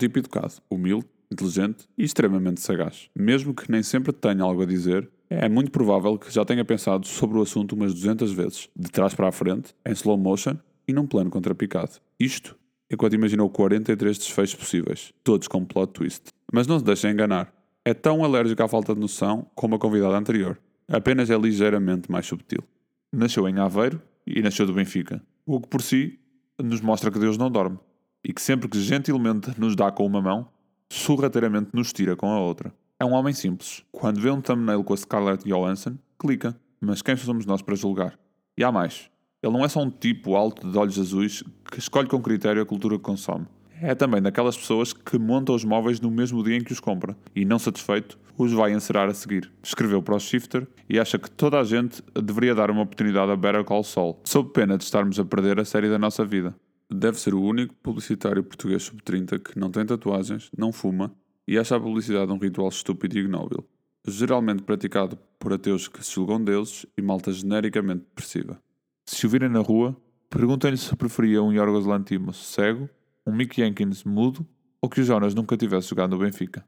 tipo 0.00 0.18
educado, 0.18 0.54
humilde, 0.68 1.06
inteligente 1.30 1.88
e 1.96 2.04
extremamente 2.04 2.60
sagaz. 2.60 3.08
Mesmo 3.16 3.54
que 3.54 3.70
nem 3.70 3.82
sempre 3.82 4.12
tenha 4.12 4.42
algo 4.42 4.62
a 4.62 4.66
dizer, 4.66 5.08
é 5.28 5.48
muito 5.48 5.70
provável 5.70 6.18
que 6.18 6.32
já 6.32 6.44
tenha 6.44 6.64
pensado 6.64 7.06
sobre 7.06 7.38
o 7.38 7.42
assunto 7.42 7.72
umas 7.74 7.94
200 7.94 8.32
vezes, 8.32 8.68
de 8.74 8.90
trás 8.90 9.14
para 9.14 9.28
a 9.28 9.32
frente, 9.32 9.74
em 9.86 9.92
slow 9.92 10.18
motion 10.18 10.56
e 10.88 10.92
num 10.92 11.06
plano 11.06 11.30
contrapicado. 11.30 11.92
Isto 12.18 12.56
enquanto 12.90 13.14
imaginou 13.14 13.48
43 13.48 14.18
desfechos 14.18 14.56
possíveis, 14.56 15.12
todos 15.22 15.46
com 15.46 15.64
plot 15.64 15.92
twist. 15.92 16.24
Mas 16.52 16.66
não 16.66 16.78
se 16.78 16.84
deixem 16.84 17.12
enganar. 17.12 17.54
É 17.84 17.94
tão 17.94 18.24
alérgico 18.24 18.62
à 18.62 18.68
falta 18.68 18.94
de 18.94 19.00
noção 19.00 19.46
como 19.54 19.76
a 19.76 19.78
convidada 19.78 20.16
anterior. 20.16 20.58
Apenas 20.88 21.30
é 21.30 21.38
ligeiramente 21.38 22.10
mais 22.10 22.26
subtil. 22.26 22.64
Nasceu 23.12 23.48
em 23.48 23.58
Aveiro 23.58 24.02
e 24.26 24.42
nasceu 24.42 24.66
do 24.66 24.74
Benfica. 24.74 25.22
O 25.46 25.60
que 25.60 25.68
por 25.68 25.80
si 25.80 26.18
nos 26.60 26.80
mostra 26.80 27.10
que 27.10 27.18
Deus 27.18 27.38
não 27.38 27.50
dorme 27.50 27.78
e 28.24 28.32
que 28.32 28.40
sempre 28.40 28.68
que 28.68 28.80
gentilmente 28.80 29.58
nos 29.58 29.74
dá 29.74 29.90
com 29.90 30.04
uma 30.06 30.20
mão, 30.20 30.48
sorrateiramente 30.90 31.70
nos 31.72 31.92
tira 31.92 32.16
com 32.16 32.30
a 32.30 32.40
outra. 32.40 32.72
É 32.98 33.04
um 33.04 33.12
homem 33.12 33.32
simples. 33.32 33.82
Quando 33.90 34.20
vê 34.20 34.30
um 34.30 34.40
thumbnail 34.40 34.84
com 34.84 34.92
a 34.92 34.96
Scarlett 34.96 35.44
Johansson, 35.48 35.96
clica. 36.18 36.54
Mas 36.80 37.02
quem 37.02 37.16
somos 37.16 37.46
nós 37.46 37.62
para 37.62 37.74
julgar? 37.74 38.18
E 38.56 38.64
há 38.64 38.70
mais. 38.70 39.10
Ele 39.42 39.52
não 39.52 39.64
é 39.64 39.68
só 39.68 39.82
um 39.82 39.90
tipo 39.90 40.34
alto 40.34 40.70
de 40.70 40.76
olhos 40.76 40.98
azuis 40.98 41.42
que 41.70 41.78
escolhe 41.78 42.08
com 42.08 42.20
critério 42.20 42.60
a 42.60 42.66
cultura 42.66 42.96
que 42.96 43.02
consome. 43.02 43.46
É 43.82 43.94
também 43.94 44.20
daquelas 44.20 44.56
pessoas 44.56 44.92
que 44.92 45.18
montam 45.18 45.54
os 45.54 45.64
móveis 45.64 45.98
no 46.00 46.10
mesmo 46.10 46.44
dia 46.44 46.56
em 46.56 46.62
que 46.62 46.72
os 46.72 46.80
compra 46.80 47.16
e, 47.34 47.46
não 47.46 47.58
satisfeito, 47.58 48.18
os 48.36 48.52
vai 48.52 48.72
encerar 48.72 49.08
a 49.08 49.14
seguir. 49.14 49.50
Escreveu 49.62 50.02
para 50.02 50.16
o 50.16 50.20
Shifter 50.20 50.68
e 50.86 51.00
acha 51.00 51.18
que 51.18 51.30
toda 51.30 51.58
a 51.58 51.64
gente 51.64 52.02
deveria 52.14 52.54
dar 52.54 52.70
uma 52.70 52.82
oportunidade 52.82 53.32
a 53.32 53.36
Better 53.36 53.64
Call 53.64 53.82
Saul, 53.82 54.20
sob 54.24 54.50
pena 54.52 54.76
de 54.76 54.84
estarmos 54.84 55.18
a 55.18 55.24
perder 55.24 55.58
a 55.58 55.64
série 55.64 55.88
da 55.88 55.98
nossa 55.98 56.22
vida. 56.22 56.54
Deve 56.92 57.20
ser 57.20 57.34
o 57.34 57.40
único 57.40 57.74
publicitário 57.76 58.42
português 58.42 58.82
sub-30 58.82 59.38
que 59.38 59.58
não 59.58 59.70
tem 59.70 59.86
tatuagens, 59.86 60.50
não 60.56 60.72
fuma 60.72 61.14
e 61.46 61.56
acha 61.56 61.76
a 61.76 61.80
publicidade 61.80 62.32
um 62.32 62.38
ritual 62.38 62.68
estúpido 62.68 63.16
e 63.16 63.20
ignóbil, 63.20 63.64
geralmente 64.06 64.62
praticado 64.62 65.16
por 65.38 65.52
ateus 65.52 65.86
que 65.86 66.04
se 66.04 66.12
julgam 66.12 66.42
deuses 66.42 66.86
e 66.96 67.02
malta 67.02 67.32
genericamente 67.32 68.00
depressiva. 68.00 68.60
Se 69.06 69.24
o 69.24 69.28
virem 69.28 69.48
na 69.48 69.60
rua, 69.60 69.96
perguntem-lhe 70.28 70.76
se 70.76 70.94
preferia 70.96 71.42
um 71.42 71.52
Yorgos 71.52 71.86
Lantimos 71.86 72.54
cego, 72.54 72.90
um 73.24 73.32
Mick 73.32 73.56
Jenkins 73.56 74.02
mudo 74.02 74.44
ou 74.82 74.88
que 74.88 75.00
o 75.00 75.04
Jonas 75.04 75.34
nunca 75.34 75.56
tivesse 75.56 75.88
jogado 75.88 76.10
no 76.10 76.18
Benfica. 76.18 76.64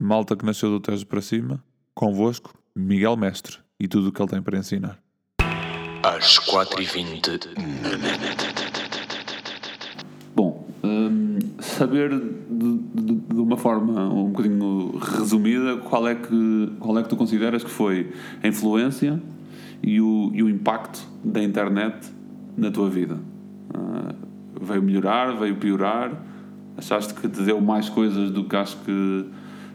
Malta 0.00 0.34
que 0.34 0.44
nasceu 0.44 0.70
do 0.70 0.80
Tejo 0.80 1.06
para 1.06 1.20
cima, 1.20 1.62
convosco, 1.94 2.58
Miguel 2.74 3.16
Mestre 3.16 3.58
e 3.78 3.86
tudo 3.86 4.08
o 4.08 4.12
que 4.12 4.20
ele 4.20 4.30
tem 4.30 4.42
para 4.42 4.58
ensinar. 4.58 5.00
Às 6.02 6.38
4h20 6.38 8.59
saber 11.80 12.10
de, 12.10 12.78
de, 12.78 13.14
de, 13.14 13.40
uma 13.40 13.56
forma 13.56 14.12
um 14.12 14.30
bocadinho 14.30 14.98
resumida 14.98 15.78
qual 15.78 16.06
é, 16.06 16.14
que, 16.14 16.72
qual 16.78 16.98
é 16.98 17.02
que 17.02 17.08
tu 17.08 17.16
consideras 17.16 17.64
que 17.64 17.70
foi 17.70 18.12
a 18.42 18.46
influência 18.46 19.18
e 19.82 19.98
o, 19.98 20.30
e 20.34 20.42
o 20.42 20.50
impacto 20.50 21.00
da 21.24 21.42
internet 21.42 22.12
na 22.54 22.70
tua 22.70 22.90
vida. 22.90 23.14
Uh, 23.74 24.14
veio 24.60 24.82
melhorar, 24.82 25.34
veio 25.38 25.56
piorar? 25.56 26.22
Achaste 26.76 27.14
que 27.14 27.26
te 27.26 27.42
deu 27.42 27.58
mais 27.62 27.88
coisas 27.88 28.30
do 28.30 28.44
que 28.44 28.56
acho 28.56 28.76
que, 28.84 29.24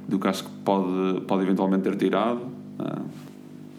do 0.08 0.19
que, 0.19 0.28
acho 0.28 0.44
que 0.44 0.52
pode, 0.63 1.22
pode 1.22 1.41
eventualmente 1.41 1.84
ter 1.90 1.96
tirado? 1.96 2.41
Uh. 2.79 3.02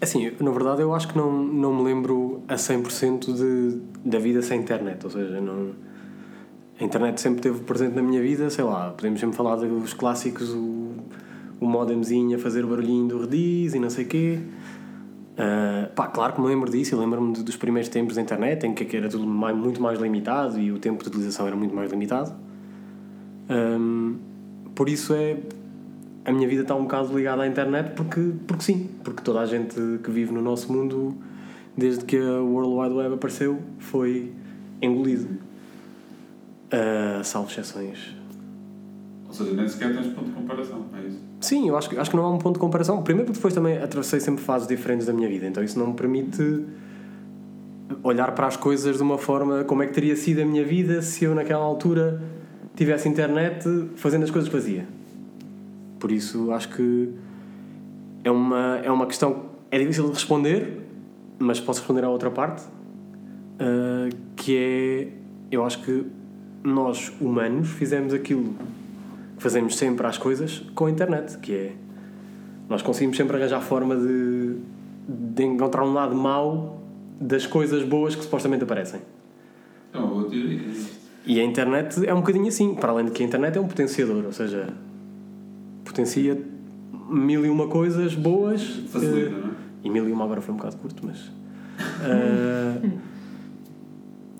Assim, 0.01 0.29
na 0.41 0.51
verdade 0.51 0.81
eu 0.81 0.93
acho 0.93 1.07
que 1.07 1.17
não, 1.17 1.31
não 1.31 1.73
me 1.73 1.83
lembro 1.83 2.41
a 2.49 2.55
100% 2.55 3.33
de, 3.33 3.81
da 4.03 4.19
vida 4.19 4.41
sem 4.41 4.59
internet, 4.59 5.05
ou 5.05 5.09
seja, 5.09 5.39
não, 5.39 5.69
a 6.79 6.83
internet 6.83 7.19
sempre 7.19 7.39
esteve 7.39 7.63
presente 7.63 7.95
na 7.95 8.01
minha 8.01 8.21
vida, 8.21 8.49
sei 8.49 8.63
lá, 8.63 8.91
podemos 8.91 9.19
sempre 9.19 9.35
falar 9.35 9.55
dos 9.55 9.93
clássicos, 9.93 10.53
o, 10.53 10.95
o 11.59 11.65
modemzinho 11.65 12.37
a 12.37 12.39
fazer 12.39 12.63
o 12.63 12.67
barulhinho 12.67 13.07
do 13.07 13.21
rediz 13.21 13.73
e 13.73 13.79
não 13.79 13.89
sei 13.89 14.05
o 14.05 14.07
quê, 14.07 14.39
Uh, 15.37 15.93
pá, 15.93 16.07
claro 16.07 16.33
que 16.33 16.41
me 16.41 16.47
lembro 16.47 16.71
disso, 16.71 16.95
eu 16.95 16.99
lembro-me 16.99 17.31
dos 17.31 17.55
primeiros 17.55 17.89
tempos 17.89 18.15
da 18.15 18.21
internet 18.23 18.65
em 18.65 18.73
que 18.73 18.97
era 18.97 19.07
tudo 19.07 19.27
mais, 19.27 19.55
muito 19.55 19.79
mais 19.79 19.99
limitado 19.99 20.59
e 20.59 20.71
o 20.71 20.79
tempo 20.79 21.03
de 21.03 21.09
utilização 21.09 21.45
era 21.45 21.55
muito 21.55 21.75
mais 21.75 21.91
limitado. 21.91 22.33
Um, 23.47 24.17
por 24.73 24.89
isso 24.89 25.13
é. 25.13 25.37
A 26.25 26.31
minha 26.31 26.47
vida 26.47 26.63
está 26.63 26.75
um 26.75 26.81
bocado 26.81 27.15
ligada 27.15 27.43
à 27.43 27.47
internet 27.47 27.91
porque, 27.95 28.19
porque 28.45 28.63
sim, 28.63 28.89
porque 29.01 29.21
toda 29.21 29.39
a 29.39 29.45
gente 29.45 29.75
que 30.03 30.11
vive 30.11 30.33
no 30.33 30.41
nosso 30.41 30.73
mundo, 30.73 31.15
desde 31.77 32.03
que 32.03 32.17
a 32.17 32.41
World 32.41 32.73
Wide 32.73 32.95
Web 32.95 33.15
apareceu, 33.15 33.59
foi 33.77 34.33
engolido. 34.81 35.29
Uh, 36.67 37.23
salvo 37.23 37.49
exceções. 37.49 38.15
Ou 39.27 39.33
seja, 39.33 39.53
nem 39.53 39.67
sequer 39.67 39.93
tens 39.93 40.07
ponto 40.07 40.27
de 40.27 40.31
comparação, 40.31 40.85
é 40.95 41.07
isso? 41.07 41.19
Sim, 41.39 41.69
eu 41.69 41.77
acho, 41.77 41.99
acho 41.99 42.09
que 42.09 42.15
não 42.15 42.25
há 42.25 42.29
um 42.29 42.37
ponto 42.37 42.55
de 42.55 42.59
comparação. 42.59 43.01
Primeiro 43.03 43.25
porque 43.27 43.37
depois 43.37 43.53
também 43.53 43.77
atravessei 43.77 44.19
sempre 44.19 44.43
fases 44.43 44.67
diferentes 44.67 45.05
da 45.05 45.13
minha 45.13 45.27
vida, 45.27 45.45
então 45.45 45.63
isso 45.63 45.77
não 45.77 45.87
me 45.87 45.93
permite 45.93 46.65
olhar 48.03 48.33
para 48.33 48.47
as 48.47 48.57
coisas 48.57 48.97
de 48.97 49.03
uma 49.03 49.17
forma 49.17 49.63
como 49.63 49.83
é 49.83 49.87
que 49.87 49.93
teria 49.93 50.15
sido 50.15 50.41
a 50.41 50.45
minha 50.45 50.63
vida 50.63 51.01
se 51.01 51.25
eu 51.25 51.35
naquela 51.35 51.63
altura 51.63 52.21
tivesse 52.75 53.07
internet 53.07 53.63
fazendo 53.95 54.23
as 54.23 54.31
coisas 54.31 54.49
que 54.49 54.55
fazia. 54.55 54.87
Por 55.99 56.11
isso 56.11 56.51
acho 56.51 56.69
que 56.69 57.13
é 58.23 58.31
uma, 58.31 58.79
é 58.83 58.91
uma 58.91 59.05
questão 59.05 59.47
é 59.71 59.79
difícil 59.79 60.05
de 60.05 60.13
responder, 60.13 60.81
mas 61.39 61.59
posso 61.59 61.79
responder 61.79 62.03
à 62.03 62.09
outra 62.09 62.31
parte, 62.31 62.63
uh, 62.63 64.15
que 64.35 64.55
é 64.55 65.07
eu 65.51 65.65
acho 65.65 65.81
que 65.83 66.05
nós 66.67 67.11
humanos 67.21 67.69
fizemos 67.69 68.13
aquilo 68.13 68.53
fazemos 69.37 69.77
sempre 69.77 70.05
as 70.05 70.17
coisas 70.17 70.63
com 70.75 70.85
a 70.87 70.91
internet, 70.91 71.37
que 71.37 71.53
é 71.53 71.73
nós 72.67 72.81
conseguimos 72.81 73.15
sempre 73.15 73.37
arranjar 73.37 73.61
forma 73.61 73.95
de, 73.95 74.57
de 75.07 75.43
encontrar 75.43 75.83
um 75.85 75.93
lado 75.93 76.15
mau 76.15 76.81
das 77.19 77.45
coisas 77.45 77.83
boas 77.83 78.15
que 78.15 78.23
supostamente 78.23 78.63
aparecem. 78.63 78.99
É 79.93 79.97
uma 79.97 80.07
boa 80.07 80.29
teoria. 80.29 80.59
E 81.25 81.39
a 81.39 81.43
internet 81.43 82.05
é 82.05 82.13
um 82.13 82.19
bocadinho 82.19 82.47
assim, 82.47 82.75
para 82.75 82.91
além 82.91 83.05
de 83.05 83.11
que 83.11 83.23
a 83.23 83.25
internet 83.25 83.57
é 83.57 83.61
um 83.61 83.67
potenciador, 83.67 84.25
ou 84.25 84.33
seja, 84.33 84.73
potencia 85.85 86.37
mil 87.09 87.45
e 87.45 87.49
uma 87.49 87.67
coisas 87.67 88.15
boas. 88.15 88.61
Facilita, 88.89 89.29
não 89.29 89.47
é? 89.47 89.51
E 89.83 89.89
mil 89.89 90.07
e 90.09 90.11
uma 90.11 90.25
agora 90.25 90.41
foi 90.41 90.53
um 90.53 90.57
bocado 90.57 90.75
curto, 90.77 91.05
mas. 91.05 91.19
Uh, 92.01 92.91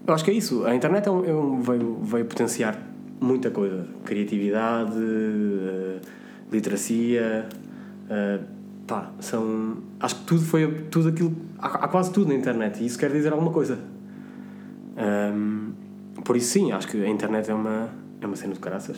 eu 0.08 0.14
acho 0.14 0.24
que 0.24 0.32
é 0.32 0.34
isso. 0.34 0.66
A 0.66 0.74
internet 0.74 1.08
é 1.08 1.12
um, 1.12 1.26
é 1.26 1.34
um, 1.34 1.62
veio, 1.62 2.00
veio 2.02 2.26
potenciar 2.26 2.80
muita 3.20 3.52
coisa. 3.52 3.86
Criatividade, 4.06 4.98
uh, 4.98 6.00
literacia, 6.52 7.48
uh, 8.06 8.44
pá, 8.88 9.12
são... 9.20 9.78
Acho 10.00 10.16
que 10.16 10.26
tudo 10.26 10.42
foi... 10.42 10.86
Tudo 10.90 11.10
aquilo... 11.10 11.36
Há, 11.60 11.68
há, 11.68 11.88
quase 11.90 12.12
tudo 12.14 12.30
na 12.30 12.36
internet 12.36 12.82
e 12.82 12.86
isso 12.86 12.98
quer 12.98 13.12
dizer 13.12 13.34
alguma 13.34 13.52
coisa. 13.52 13.80
Um, 14.98 15.74
por 16.24 16.38
isso 16.38 16.54
sim, 16.54 16.72
acho 16.72 16.88
que 16.88 17.04
a 17.04 17.10
internet 17.10 17.52
é 17.52 17.54
uma, 17.54 17.90
é 18.22 18.26
uma 18.26 18.36
cena 18.38 18.54
de 18.54 18.60
caraças. 18.60 18.98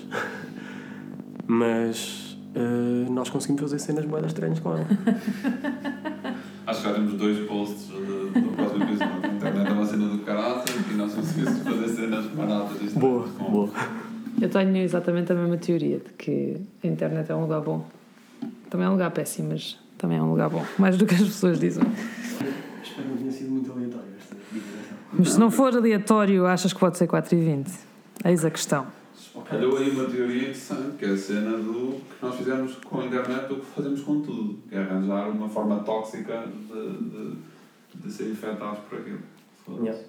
Mas 1.48 2.38
uh, 2.56 3.12
nós 3.12 3.30
conseguimos 3.32 3.62
fazer 3.62 3.80
cenas 3.80 4.06
boas 4.06 4.26
estranhas 4.26 4.60
com 4.60 4.74
ela. 4.74 4.86
Acho 6.70 6.82
que 6.82 6.88
já 6.88 6.94
temos 6.94 7.14
dois 7.14 7.48
posts 7.48 7.88
do, 7.88 8.30
do 8.30 8.56
próximo 8.56 8.84
episódio. 8.84 9.16
A 9.24 9.28
internet 9.28 9.68
é 9.68 9.74
uma 9.74 9.86
cena 9.88 10.08
do 10.08 10.20
caraças 10.20 10.76
conseguimos 11.44 11.82
fazer 11.82 11.96
cenas 11.96 12.26
baratas. 12.28 12.94
Boa, 12.94 13.28
boa. 13.28 13.70
Eu 14.42 14.50
tenho 14.50 14.78
exatamente 14.78 15.32
a 15.32 15.36
mesma 15.36 15.58
teoria 15.58 15.98
de 15.98 16.14
que 16.18 16.58
a 16.84 16.88
internet 16.88 17.30
é 17.32 17.36
um 17.36 17.42
lugar 17.42 17.62
bom. 17.62 17.86
Também 18.70 18.86
é 18.86 18.90
um 18.90 18.94
lugar 18.94 19.12
péssimo, 19.12 19.50
mas 19.50 19.78
também 19.98 20.18
é 20.18 20.22
um 20.22 20.30
lugar 20.30 20.50
bom. 20.50 20.64
Mais 20.78 20.98
do 20.98 21.06
que 21.06 21.16
as 21.16 21.22
pessoas 21.22 21.60
dizem. 21.60 21.84
Espero 21.84 23.04
que 23.04 23.10
não 23.10 23.18
tenha 23.18 23.32
sido 23.32 23.52
muito 23.52 23.72
aleatório 23.72 24.08
esta 24.18 24.36
Mas 25.14 25.32
se 25.34 25.40
não 25.40 25.52
for 25.52 25.76
aleatório, 25.76 26.46
achas 26.46 26.72
que 26.72 26.80
pode 26.80 26.98
ser 26.98 27.08
4 27.08 27.36
e 27.36 27.42
20? 27.42 27.72
Eis 28.26 28.46
a 28.46 28.52
questão. 28.52 28.88
Calhou 29.46 29.78
aí 29.78 29.90
uma 29.90 30.06
teoria 30.06 30.42
interessante, 30.42 30.98
que 30.98 31.06
é 31.06 31.10
a 31.10 31.18
cena 31.18 31.58
do 31.58 31.96
que 31.96 32.26
nós 32.26 32.36
fizemos 32.36 32.76
com 32.76 33.02
a 33.02 33.06
internet 33.06 33.52
o 33.52 33.56
que 33.58 33.66
fazemos 33.66 34.02
com 34.02 34.22
tudo, 34.22 34.60
que 34.70 34.76
é 34.76 34.80
arranjar 34.80 35.30
uma 35.30 35.50
forma 35.50 35.80
tóxica 35.80 36.46
de, 36.46 36.98
de, 36.98 37.36
de 37.96 38.12
ser 38.12 38.30
infectados 38.30 38.80
por 38.80 39.00
aquilo. 39.00 39.20
Yeah. 39.82 40.00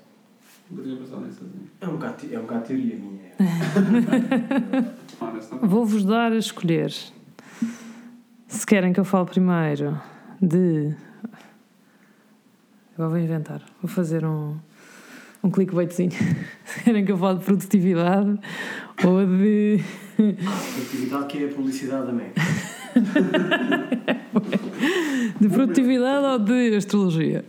Nunca 0.71 0.83
tinha 0.85 0.97
pensado 0.97 1.27
nisso 1.27 1.45
assim. 1.45 1.69
É 1.81 1.89
um 1.89 1.93
bocado, 1.93 2.27
é 2.33 2.39
um 2.39 2.43
bocado 2.43 2.67
teoria 2.67 2.97
minha. 2.97 3.31
Vou-vos 5.63 6.05
dar 6.05 6.33
a 6.33 6.37
escolher. 6.37 6.93
Se 8.47 8.67
querem 8.67 8.93
que 8.93 9.01
eu 9.01 9.05
fale 9.05 9.27
primeiro 9.27 10.01
de. 10.41 10.95
Agora 12.95 13.11
vou 13.11 13.19
inventar. 13.19 13.63
Vou 13.83 13.91
fazer 13.91 14.25
um, 14.25 14.57
um 15.43 15.51
clickbaitzinho. 15.51 16.13
Se 16.65 16.85
querem 16.85 17.05
que 17.05 17.11
eu 17.13 17.19
fale 17.19 17.41
de 17.41 17.45
produtividade 17.45 18.39
ou 19.05 19.27
de. 19.27 19.83
Produtividade 20.17 21.27
que 21.27 21.45
é 21.45 21.47
a 21.47 21.49
publicidade 21.53 22.07
da 22.07 22.13
MEC. 22.13 22.35
de 25.41 25.49
produtividade 25.49 26.27
ou 26.27 26.39
de 26.39 26.77
astrologia? 26.77 27.45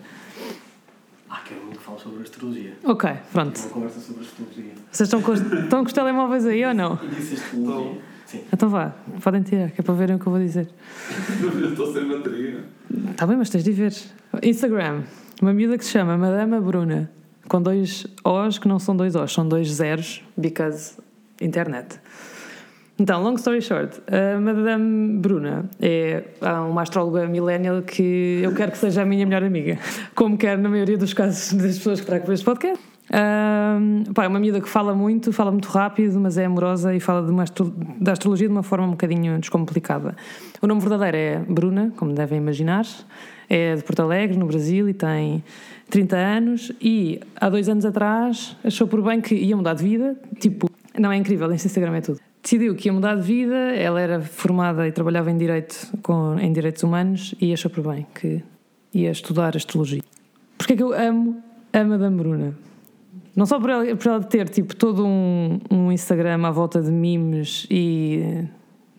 Ah, 1.29 1.41
quero 1.45 1.61
muito 1.65 1.79
que 1.79 1.85
fales 1.85 1.89
sobre 2.01 2.23
astrologia. 2.23 2.73
Ok, 2.83 3.09
pronto. 3.31 3.59
Uma 3.59 3.69
conversa 3.69 3.99
sobre 3.99 4.23
astrologia. 4.23 4.71
Vocês 4.91 5.07
estão 5.07 5.21
com, 5.21 5.31
os- 5.31 5.41
estão 5.41 5.79
com 5.81 5.87
os 5.87 5.93
telemóveis 5.93 6.45
aí 6.45 6.65
ou 6.65 6.73
não? 6.73 6.95
Disse 7.17 7.35
astrologia. 7.35 8.01
Sim. 8.25 8.41
Então 8.53 8.69
vá, 8.69 8.93
podem 9.21 9.41
tirar, 9.43 9.71
que 9.71 9.81
é 9.81 9.83
para 9.83 9.93
verem 9.93 10.15
o 10.15 10.19
que 10.19 10.25
eu 10.27 10.31
vou 10.31 10.41
dizer. 10.41 10.69
Estou 11.69 11.91
sem 11.93 12.07
bateria. 12.07 12.63
Está 13.11 13.27
bem, 13.27 13.35
mas 13.37 13.49
tens 13.49 13.63
de 13.63 13.71
ver. 13.71 13.93
Instagram. 14.41 15.03
Uma 15.41 15.53
miúda 15.53 15.77
que 15.77 15.83
se 15.85 15.91
chama 15.91 16.17
Madama 16.17 16.61
Bruna. 16.61 17.11
Com 17.47 17.61
dois 17.61 18.05
O's 18.23 18.57
que 18.57 18.67
não 18.67 18.79
são 18.79 18.95
dois 18.95 19.15
O's, 19.15 19.33
são 19.33 19.45
dois 19.47 19.67
zeros, 19.73 20.23
because 20.37 20.93
internet. 21.41 21.99
Então, 22.99 23.23
long 23.23 23.33
story 23.35 23.61
short, 23.61 23.99
a 24.07 24.39
Madame 24.39 25.17
Bruna 25.17 25.65
é 25.79 26.23
uma 26.69 26.83
astróloga 26.83 27.25
millennial 27.27 27.81
que 27.81 28.41
eu 28.43 28.53
quero 28.53 28.71
que 28.71 28.77
seja 28.77 29.01
a 29.01 29.05
minha 29.05 29.25
melhor 29.25 29.43
amiga, 29.43 29.79
como 30.13 30.37
quero 30.37 30.61
na 30.61 30.69
maioria 30.69 30.97
dos 30.97 31.13
casos 31.13 31.53
das 31.53 31.77
pessoas 31.77 31.99
que 31.99 32.05
trago 32.05 32.25
para 32.25 32.33
este 32.33 32.45
podcast. 32.45 32.79
Ahm, 33.11 34.03
pá, 34.13 34.25
é 34.25 34.27
uma 34.27 34.39
miúda 34.39 34.61
que 34.61 34.69
fala 34.69 34.93
muito, 34.93 35.33
fala 35.33 35.51
muito 35.51 35.67
rápido, 35.67 36.19
mas 36.19 36.37
é 36.37 36.45
amorosa 36.45 36.93
e 36.95 36.99
fala 36.99 37.25
de 37.29 37.41
astro- 37.41 37.73
da 37.99 38.11
astrologia 38.11 38.47
de 38.47 38.53
uma 38.53 38.63
forma 38.63 38.85
um 38.85 38.91
bocadinho 38.91 39.37
descomplicada. 39.39 40.15
O 40.61 40.67
nome 40.67 40.79
verdadeiro 40.79 41.17
é 41.17 41.39
Bruna, 41.39 41.91
como 41.97 42.13
devem 42.13 42.37
imaginar, 42.37 42.85
é 43.49 43.75
de 43.75 43.83
Porto 43.83 44.01
Alegre, 44.03 44.37
no 44.37 44.45
Brasil, 44.45 44.87
e 44.87 44.93
tem 44.93 45.43
30 45.89 46.15
anos. 46.15 46.71
E 46.79 47.19
há 47.35 47.49
dois 47.49 47.67
anos 47.67 47.83
atrás 47.83 48.55
achou 48.63 48.87
por 48.87 49.01
bem 49.01 49.19
que 49.19 49.33
ia 49.35 49.57
mudar 49.57 49.73
de 49.73 49.83
vida. 49.83 50.15
Tipo, 50.39 50.69
não 50.97 51.11
é 51.11 51.17
incrível, 51.17 51.51
este 51.51 51.65
Instagram 51.67 51.95
é 51.97 52.01
tudo. 52.01 52.19
Decidiu 52.41 52.75
que 52.75 52.89
ia 52.89 52.93
mudar 52.93 53.15
de 53.15 53.21
vida, 53.21 53.55
ela 53.75 54.01
era 54.01 54.21
formada 54.21 54.87
e 54.87 54.91
trabalhava 54.91 55.29
em 55.29 55.37
Direito, 55.37 55.75
com, 56.01 56.39
em 56.39 56.51
Direitos 56.51 56.81
Humanos, 56.81 57.35
e 57.39 57.53
achou 57.53 57.69
por 57.69 57.87
bem 57.87 58.07
que 58.15 58.43
ia 58.93 59.11
estudar 59.11 59.55
astrologia. 59.55 60.01
Porquê 60.57 60.73
é 60.73 60.75
que 60.75 60.83
eu 60.83 60.93
amo 60.93 61.41
a 61.71 61.83
Madame 61.83 62.17
Bruna? 62.17 62.55
Não 63.35 63.45
só 63.45 63.59
por 63.59 63.69
ela, 63.69 63.95
por 63.95 64.07
ela 64.07 64.23
ter 64.23 64.49
tipo, 64.49 64.75
todo 64.75 65.05
um, 65.05 65.59
um 65.69 65.91
Instagram 65.91 66.45
à 66.45 66.51
volta 66.51 66.81
de 66.81 66.91
memes 66.91 67.65
e 67.69 68.23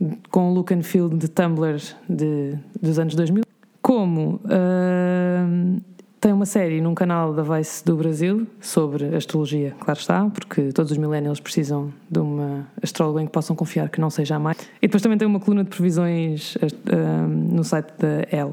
eh, 0.01 0.17
com 0.31 0.53
look 0.55 0.73
and 0.73 0.83
feel 0.83 1.09
de 1.09 1.29
Tumblr 1.29 1.77
de, 2.09 2.57
dos 2.81 2.99
anos 2.99 3.15
2000, 3.15 3.43
como 3.83 4.41
ahm, 4.45 5.81
tem 6.23 6.33
uma 6.33 6.47
série 6.47 6.81
num 6.81 6.95
canal 6.95 7.35
da 7.35 7.43
Vice 7.43 7.85
do 7.85 7.97
Brasil 7.97 8.47
sobre 8.61 9.13
astrologia, 9.17 9.75
claro 9.81 9.99
está, 9.99 10.25
porque 10.31 10.73
todos 10.73 10.93
os 10.93 10.97
millennials 10.97 11.41
precisam 11.41 11.93
de 12.09 12.21
uma 12.21 12.65
astróloga 12.81 13.21
em 13.21 13.27
que 13.27 13.33
possam 13.33 13.57
confiar 13.57 13.89
que 13.89 14.01
não 14.01 14.09
seja 14.09 14.37
a 14.37 14.39
mais. 14.39 14.57
E 14.81 14.87
depois 14.87 15.03
também 15.03 15.19
tem 15.19 15.27
uma 15.27 15.41
coluna 15.41 15.65
de 15.65 15.71
previsões 15.71 16.57
ahm, 16.63 17.27
no 17.53 17.65
site 17.65 17.93
da 17.99 18.21
Elle. 18.31 18.53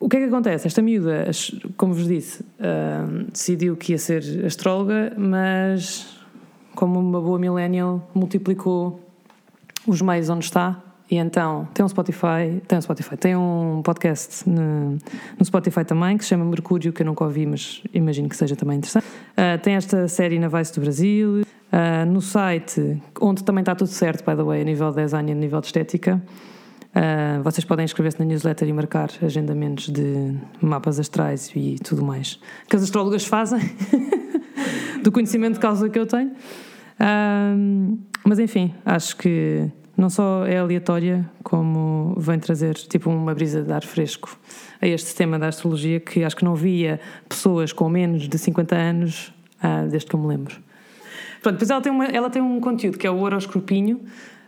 O 0.00 0.08
que 0.08 0.16
é 0.16 0.20
que 0.20 0.26
acontece? 0.26 0.66
Esta 0.66 0.80
miúda, 0.80 1.30
como 1.76 1.92
vos 1.92 2.08
disse, 2.08 2.42
ahm, 2.58 3.26
decidiu 3.30 3.76
que 3.76 3.92
ia 3.92 3.98
ser 3.98 4.24
astróloga, 4.46 5.12
mas 5.18 6.18
como 6.74 6.98
uma 6.98 7.20
boa 7.20 7.38
millennial, 7.38 8.10
multiplicou 8.14 8.98
os 9.86 10.00
meios 10.00 10.30
onde 10.30 10.46
está 10.46 10.82
e 11.12 11.16
então 11.16 11.68
tem 11.74 11.84
um 11.84 11.88
Spotify, 11.90 12.62
tem 12.66 12.78
um 12.78 12.80
Spotify, 12.80 13.16
tem 13.18 13.36
um 13.36 13.82
podcast 13.84 14.48
no, 14.48 14.92
no 15.38 15.44
Spotify 15.44 15.84
também 15.84 16.16
que 16.16 16.24
se 16.24 16.30
chama 16.30 16.42
Mercúrio, 16.46 16.90
que 16.90 17.02
eu 17.02 17.06
nunca 17.06 17.22
ouvi, 17.22 17.44
mas 17.44 17.82
imagino 17.92 18.30
que 18.30 18.34
seja 18.34 18.56
também 18.56 18.78
interessante. 18.78 19.04
Ah, 19.36 19.58
tem 19.58 19.74
esta 19.74 20.08
série 20.08 20.38
na 20.38 20.48
Vice 20.48 20.72
do 20.72 20.80
Brasil, 20.80 21.42
ah, 21.70 22.06
no 22.06 22.22
site, 22.22 22.98
onde 23.20 23.44
também 23.44 23.60
está 23.60 23.74
tudo 23.74 23.88
certo, 23.88 24.24
by 24.24 24.34
the 24.34 24.42
way, 24.42 24.62
a 24.62 24.64
nível 24.64 24.88
de 24.90 25.02
design 25.02 25.30
e 25.30 25.34
a 25.34 25.36
nível 25.36 25.60
de 25.60 25.66
estética. 25.66 26.22
Ah, 26.94 27.42
vocês 27.44 27.62
podem 27.66 27.84
inscrever-se 27.84 28.18
na 28.18 28.24
newsletter 28.24 28.66
e 28.66 28.72
marcar 28.72 29.10
agendamentos 29.22 29.90
de 29.90 30.34
mapas 30.62 30.98
astrais 30.98 31.52
e 31.54 31.76
tudo 31.84 32.02
mais 32.02 32.40
que 32.70 32.74
as 32.74 32.84
astrólogas 32.84 33.26
fazem, 33.26 33.60
do 35.04 35.12
conhecimento 35.12 35.56
de 35.56 35.60
causa 35.60 35.90
que 35.90 35.98
eu 35.98 36.06
tenho. 36.06 36.32
Mas 38.24 38.38
enfim, 38.38 38.72
acho 38.86 39.14
que 39.18 39.70
não 39.96 40.08
só 40.08 40.46
é 40.46 40.58
aleatória, 40.58 41.28
como 41.42 42.14
vem 42.18 42.38
trazer 42.38 42.74
tipo 42.74 43.10
uma 43.10 43.34
brisa 43.34 43.62
de 43.62 43.72
ar 43.72 43.84
fresco 43.84 44.38
a 44.80 44.86
este 44.86 45.14
tema 45.14 45.38
da 45.38 45.48
astrologia 45.48 46.00
que 46.00 46.24
acho 46.24 46.36
que 46.36 46.44
não 46.44 46.54
via 46.54 46.98
pessoas 47.28 47.72
com 47.72 47.88
menos 47.88 48.28
de 48.28 48.38
50 48.38 48.74
anos 48.74 49.32
ah, 49.62 49.86
desde 49.88 50.08
que 50.08 50.14
eu 50.14 50.20
me 50.20 50.26
lembro. 50.26 50.56
Pronto, 51.42 51.54
depois 51.54 51.70
ela 51.70 51.80
tem, 51.80 51.92
uma, 51.92 52.06
ela 52.06 52.30
tem 52.30 52.40
um 52.40 52.60
conteúdo 52.60 52.98
que 52.98 53.06
é 53.06 53.10
o 53.10 53.20
horoscopinho, 53.20 54.00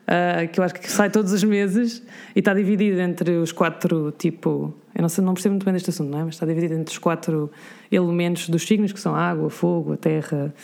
ah, 0.07 0.47
que 0.47 0.59
eu 0.59 0.65
acho 0.65 0.75
que 0.75 0.91
sai 0.91 1.11
todos 1.11 1.33
os 1.33 1.45
meses 1.45 2.03
e 2.35 2.39
está 2.39 2.55
dividido 2.55 3.01
entre 3.01 3.33
os 3.33 3.53
quatro, 3.53 4.13
tipo, 4.19 4.75
eu 4.95 5.03
não, 5.03 5.09
sei, 5.09 5.25
não 5.25 5.35
percebo 5.35 5.55
muito 5.55 5.65
bem 5.65 5.75
deste 5.75 5.91
assunto, 5.91 6.11
não 6.11 6.21
é? 6.21 6.25
Mas 6.25 6.35
está 6.35 6.47
dividido 6.47 6.75
entre 6.75 6.93
os 6.93 6.99
quatro 6.99 7.51
elementos 7.91 8.49
dos 8.49 8.63
signos, 8.63 8.93
que 8.93 9.01
são 9.01 9.15
a 9.15 9.21
água, 9.21 9.51
fogo, 9.51 9.93
a 9.93 9.97
terra 9.97 10.55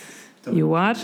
e 0.51 0.63
o 0.63 0.75
ar. 0.75 0.95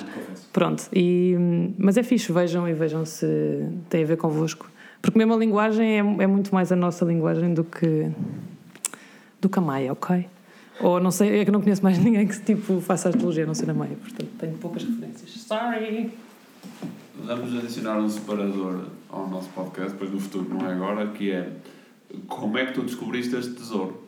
Pronto, 0.53 0.83
e, 0.93 1.35
mas 1.77 1.97
é 1.97 2.03
fixe, 2.03 2.31
vejam 2.31 2.67
e 2.67 2.73
vejam 2.73 3.05
se 3.05 3.67
tem 3.89 4.03
a 4.03 4.07
ver 4.07 4.17
convosco. 4.17 4.69
Porque 5.01 5.17
mesmo 5.17 5.33
a 5.33 5.37
linguagem 5.37 5.99
é, 5.99 6.23
é 6.23 6.27
muito 6.27 6.53
mais 6.53 6.71
a 6.71 6.75
nossa 6.75 7.05
linguagem 7.05 7.53
do 7.53 7.63
que, 7.63 8.09
do 9.39 9.47
que 9.47 9.59
a 9.59 9.61
Maia, 9.61 9.91
ok? 9.91 10.27
Ou 10.79 10.99
não 10.99 11.11
sei, 11.11 11.39
é 11.39 11.45
que 11.45 11.51
não 11.51 11.61
conheço 11.61 11.83
mais 11.83 11.97
ninguém 12.03 12.27
que 12.27 12.39
tipo, 12.41 12.81
faça 12.81 13.09
astrologia, 13.09 13.43
a 13.43 13.47
não 13.47 13.53
ser 13.53 13.69
a 13.69 13.73
Maia, 13.73 13.95
portanto 14.01 14.29
tenho 14.39 14.53
poucas 14.53 14.83
referências. 14.83 15.29
Sorry! 15.31 16.11
Vamos 17.15 17.55
adicionar 17.57 17.99
um 17.99 18.09
separador 18.09 18.85
ao 19.09 19.27
nosso 19.27 19.49
podcast, 19.49 19.91
depois 19.93 20.11
no 20.11 20.19
futuro, 20.19 20.47
não 20.49 20.67
é 20.67 20.73
agora, 20.73 21.07
que 21.07 21.31
é 21.31 21.51
como 22.27 22.57
é 22.57 22.65
que 22.65 22.73
tu 22.73 22.83
descobriste 22.83 23.35
este 23.35 23.53
tesouro? 23.53 24.06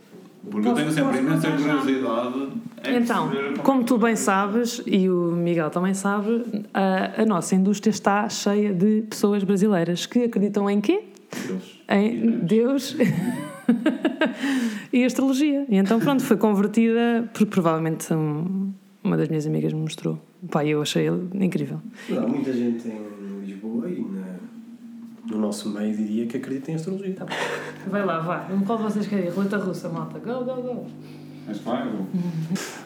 Porque 0.50 0.68
eu 0.68 0.72
Posso- 0.74 0.76
tenho 0.84 0.92
sempre 0.92 1.20
imensa 1.20 1.52
curiosidade 1.52 2.48
Então, 2.86 3.30
perceber 3.30 3.60
como 3.62 3.84
tu 3.84 3.98
bem 3.98 4.16
sabes, 4.16 4.82
e 4.86 5.10
o 5.10 5.32
Miguel 5.34 5.70
também 5.70 5.94
sabe, 5.94 6.44
a, 6.74 7.22
a 7.22 7.26
nossa 7.26 7.56
indústria 7.56 7.92
está 7.92 8.28
cheia 8.30 8.74
de 8.74 9.04
pessoas 9.10 9.44
brasileiras 9.44 10.06
que 10.06 10.24
acreditam 10.24 10.70
em 10.70 10.80
quê? 10.82 11.04
Deus. 11.48 11.80
Em 11.90 12.40
Deus 12.40 12.96
e 14.92 15.04
astrologia. 15.04 15.66
E 15.70 15.76
então, 15.78 16.00
pronto, 16.00 16.24
foi 16.24 16.38
convertida, 16.38 17.30
por, 17.34 17.46
provavelmente 17.48 18.12
um- 18.14 18.72
uma 19.04 19.16
das 19.18 19.28
minhas 19.30 19.46
amigas 19.46 19.72
me 19.74 19.80
mostrou. 19.82 20.20
Pá, 20.52 20.66
eu 20.66 20.82
achei 20.82 21.08
ele 21.08 21.28
incrível. 21.46 21.80
Há 22.12 22.22
muita 22.28 22.52
gente 22.54 22.88
em 22.88 22.92
Lisboa 22.92 23.02
na- 23.12 23.19
no 25.30 25.40
nosso 25.40 25.70
meio 25.70 25.96
diria 25.96 26.26
que 26.26 26.38
acredita 26.38 26.72
em 26.72 26.76
astrologia. 26.76 27.14
Tá 27.16 27.26
bom. 27.26 27.32
Vai 27.90 28.06
lá, 28.06 28.20
vai. 28.20 28.48
Qual 28.66 28.78
de 28.78 28.84
vocês 28.84 29.08
querem? 29.08 29.30
Roleta 29.30 29.58
russa, 29.58 29.90
malta. 29.90 30.20
Go, 30.20 30.44
go, 30.44 30.62
go. 30.62 30.86
És 31.48 31.60
claro? 31.60 32.08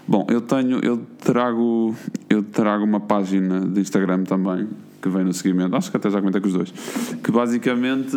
Bom, 0.07 0.25
eu 0.29 0.41
tenho, 0.41 0.79
eu 0.83 1.05
trago, 1.19 1.95
eu 2.29 2.43
trago 2.43 2.85
uma 2.85 3.00
página 3.00 3.62
de 3.62 3.81
Instagram 3.81 4.23
também 4.23 4.67
que 5.01 5.09
vem 5.09 5.25
no 5.25 5.33
seguimento, 5.33 5.75
acho 5.75 5.91
que 5.91 5.97
até 5.97 6.09
já 6.09 6.19
comentei 6.19 6.39
com 6.39 6.47
os 6.47 6.53
dois, 6.53 6.71
que 7.21 7.29
basicamente 7.29 8.15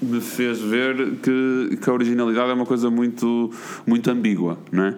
me 0.00 0.20
fez 0.20 0.60
ver 0.60 1.16
que, 1.16 1.76
que 1.82 1.90
a 1.90 1.92
originalidade 1.92 2.50
é 2.50 2.54
uma 2.54 2.64
coisa 2.64 2.88
muito, 2.88 3.50
muito 3.84 4.08
ambígua, 4.08 4.56
não 4.70 4.84
é? 4.84 4.94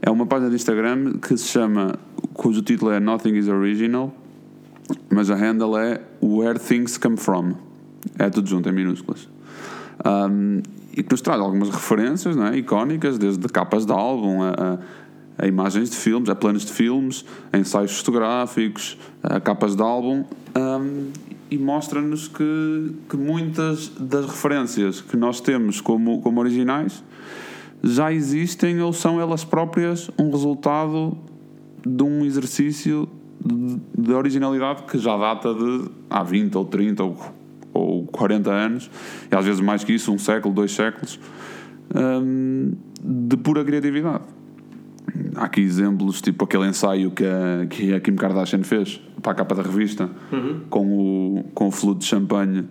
É 0.00 0.10
uma 0.10 0.26
página 0.26 0.48
de 0.48 0.54
Instagram 0.54 1.14
que 1.14 1.36
se 1.36 1.48
chama, 1.48 1.98
cujo 2.32 2.62
título 2.62 2.92
é 2.92 3.00
Nothing 3.00 3.34
is 3.34 3.48
Original, 3.48 4.14
mas 5.10 5.28
a 5.28 5.34
handle 5.34 5.76
é 5.76 6.00
Where 6.22 6.56
Things 6.56 6.96
Come 6.96 7.16
From. 7.16 7.54
É 8.18 8.28
tudo 8.30 8.48
junto, 8.48 8.68
em 8.68 8.72
minúsculas. 8.72 9.28
Um, 10.04 10.60
e 10.96 11.02
que 11.02 11.10
nos 11.10 11.20
traz 11.20 11.40
algumas 11.40 11.68
referências 11.70 12.36
não 12.36 12.46
é? 12.46 12.56
icónicas, 12.58 13.18
desde 13.18 13.46
capas 13.48 13.84
de 13.86 13.92
álbum 13.92 14.42
a, 14.42 14.48
a- 14.50 14.78
a 15.38 15.46
imagens 15.46 15.90
de 15.90 15.96
filmes, 15.96 16.30
a 16.30 16.34
planos 16.34 16.64
de 16.64 16.72
filmes, 16.72 17.22
a 17.52 17.58
ensaios 17.58 17.98
fotográficos, 17.98 18.96
a 19.22 19.38
capas 19.38 19.76
de 19.76 19.82
álbum, 19.82 20.24
um, 20.56 21.10
e 21.50 21.58
mostra-nos 21.58 22.26
que, 22.26 22.92
que 23.08 23.16
muitas 23.18 23.88
das 24.00 24.24
referências 24.24 25.02
que 25.02 25.14
nós 25.16 25.38
temos 25.40 25.78
como, 25.80 26.22
como 26.22 26.40
originais 26.40 27.04
já 27.84 28.10
existem 28.10 28.80
ou 28.80 28.94
são 28.94 29.20
elas 29.20 29.44
próprias 29.44 30.10
um 30.18 30.30
resultado 30.30 31.16
de 31.86 32.02
um 32.02 32.24
exercício 32.24 33.06
de, 33.44 33.78
de 33.96 34.12
originalidade 34.14 34.84
que 34.84 34.98
já 34.98 35.16
data 35.18 35.52
de 35.52 35.84
há 36.08 36.22
20 36.22 36.56
ou 36.56 36.64
30 36.64 37.04
ou, 37.04 37.16
ou 37.76 38.06
40 38.06 38.50
anos, 38.50 38.90
e 39.30 39.34
às 39.36 39.44
vezes 39.44 39.60
mais 39.60 39.84
que 39.84 39.92
isso, 39.92 40.12
um 40.12 40.18
século, 40.18 40.54
dois 40.54 40.72
séculos, 40.72 41.20
hum, 41.94 42.72
de 43.02 43.36
pura 43.36 43.64
criatividade. 43.64 44.24
Há 45.36 45.44
aqui 45.44 45.60
exemplos, 45.60 46.20
tipo 46.20 46.44
aquele 46.44 46.66
ensaio 46.66 47.10
que 47.10 47.24
a, 47.24 47.66
que 47.66 47.94
a 47.94 48.00
Kim 48.00 48.16
Kardashian 48.16 48.62
fez 48.62 49.00
para 49.22 49.32
a 49.32 49.34
capa 49.34 49.54
da 49.54 49.62
revista, 49.62 50.10
com, 50.68 50.86
o, 50.86 51.44
com 51.54 51.68
o 51.68 51.70
fluido 51.70 52.00
de 52.00 52.06
champanhe 52.06 52.64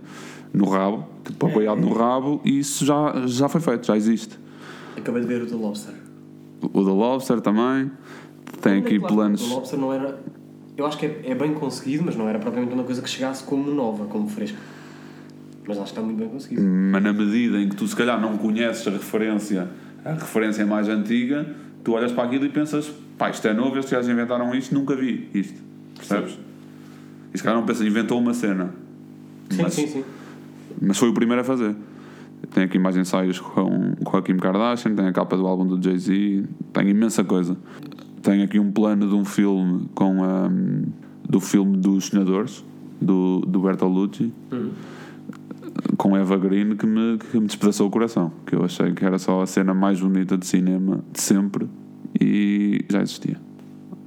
no 0.54 0.66
rabo, 0.70 1.06
tipo, 1.24 1.46
apoiado 1.48 1.82
no 1.82 1.94
rabo, 1.94 2.42
e 2.44 2.60
isso 2.60 2.86
já, 2.86 3.24
já 3.26 3.48
foi 3.48 3.62
feito, 3.62 3.86
já 3.86 3.96
existe. 3.96 4.38
Acabei 4.98 5.22
de 5.22 5.28
ver 5.28 5.42
o 5.44 5.46
The 5.46 5.56
Lobster. 5.56 5.94
O 6.74 6.84
da 6.84 6.92
Lobster 6.92 7.42
também, 7.42 7.92
tem 8.62 8.80
aqui 8.80 8.98
O 8.98 9.02
The 9.02 9.08
planos. 9.08 9.50
Lobster 9.50 9.80
não 9.80 9.94
era. 9.94 10.20
Eu 10.78 10.86
acho 10.86 10.98
que 10.98 11.06
é, 11.06 11.22
é 11.26 11.36
bem 11.36 11.54
conseguido, 11.54 12.04
mas 12.06 12.16
não 12.16 12.28
era 12.28 12.40
propriamente 12.40 12.74
uma 12.74 12.84
coisa 12.84 13.02
que 13.02 13.10
chegasse 13.10 13.44
como 13.44 13.72
nova, 13.72 14.06
como 14.06 14.28
fresca. 14.28 14.58
Mas 15.68 15.78
acho 15.78 15.86
que 15.86 15.92
está 15.92 16.02
muito 16.02 16.18
bem 16.18 16.30
conseguido. 16.30 16.62
Mas 16.62 17.04
na 17.04 17.14
medida 17.14 17.60
em 17.60 17.70
que 17.70 17.76
tu 17.76 17.88
se 17.88 17.96
calhar 17.96 18.20
não 18.20 18.38
conheces 18.38 18.88
a 18.88 18.92
referência, 18.92 19.68
a 20.04 20.14
referência 20.14 20.66
mais 20.66 20.88
antiga, 20.88 21.46
tu 21.84 21.94
olhas 21.94 22.12
para 22.12 22.26
aquilo 22.26 22.46
e 22.46 22.50
pensas, 22.50 22.92
pá, 23.18 23.30
isto 23.30 23.48
é 23.48 23.54
novo, 23.54 23.78
estes 23.78 23.92
gajos 23.92 24.10
inventaram 24.10 24.54
isto, 24.54 24.74
nunca 24.74 24.96
vi 24.96 25.30
isto. 25.34 25.62
Percebes? 25.96 26.38
E 27.34 27.38
se 27.38 27.44
calhar 27.44 27.60
não 27.60 27.66
pensa, 27.66 27.86
inventou 27.86 28.20
uma 28.20 28.34
cena. 28.34 28.74
Sim, 29.50 29.62
mas, 29.62 29.74
sim, 29.74 29.88
sim. 29.88 30.04
mas 30.82 30.98
foi 30.98 31.10
o 31.10 31.14
primeiro 31.14 31.42
a 31.42 31.44
fazer. 31.44 31.76
Tem 32.54 32.64
aqui 32.64 32.78
mais 32.78 32.96
ensaios 32.96 33.40
com, 33.40 33.96
com 34.04 34.18
a 34.18 34.22
Kim 34.22 34.38
Kardashian, 34.38 34.96
tem 34.96 35.08
a 35.08 35.12
capa 35.12 35.36
do 35.36 35.46
álbum 35.48 35.66
do 35.66 35.82
Jay-Z, 35.82 36.44
tem 36.74 36.90
imensa 36.90 37.24
coisa. 37.24 37.58
Tem 38.22 38.44
aqui 38.44 38.60
um 38.60 38.72
plano 38.72 39.08
de 39.08 39.16
um 39.16 39.26
filme 39.26 39.88
com 39.94 40.24
a, 40.24 40.50
do 41.28 41.40
filme 41.40 41.78
dos 41.78 42.06
Sonhadores, 42.06 42.64
do, 43.02 43.42
do 43.42 43.60
Bertolucci, 43.60 44.34
com 46.06 46.16
Eva 46.16 46.38
Green, 46.38 46.76
que 46.76 46.86
me, 46.86 47.18
que 47.18 47.40
me 47.40 47.48
despedaçou 47.48 47.88
o 47.88 47.90
coração. 47.90 48.32
Que 48.46 48.56
eu 48.56 48.64
achei 48.64 48.94
que 48.94 49.04
era 49.04 49.18
só 49.18 49.42
a 49.42 49.48
cena 49.48 49.74
mais 49.74 50.00
bonita 50.00 50.38
de 50.38 50.46
cinema 50.46 51.04
de 51.12 51.20
sempre 51.20 51.68
e 52.22 52.86
já 52.88 53.02
existia. 53.02 53.38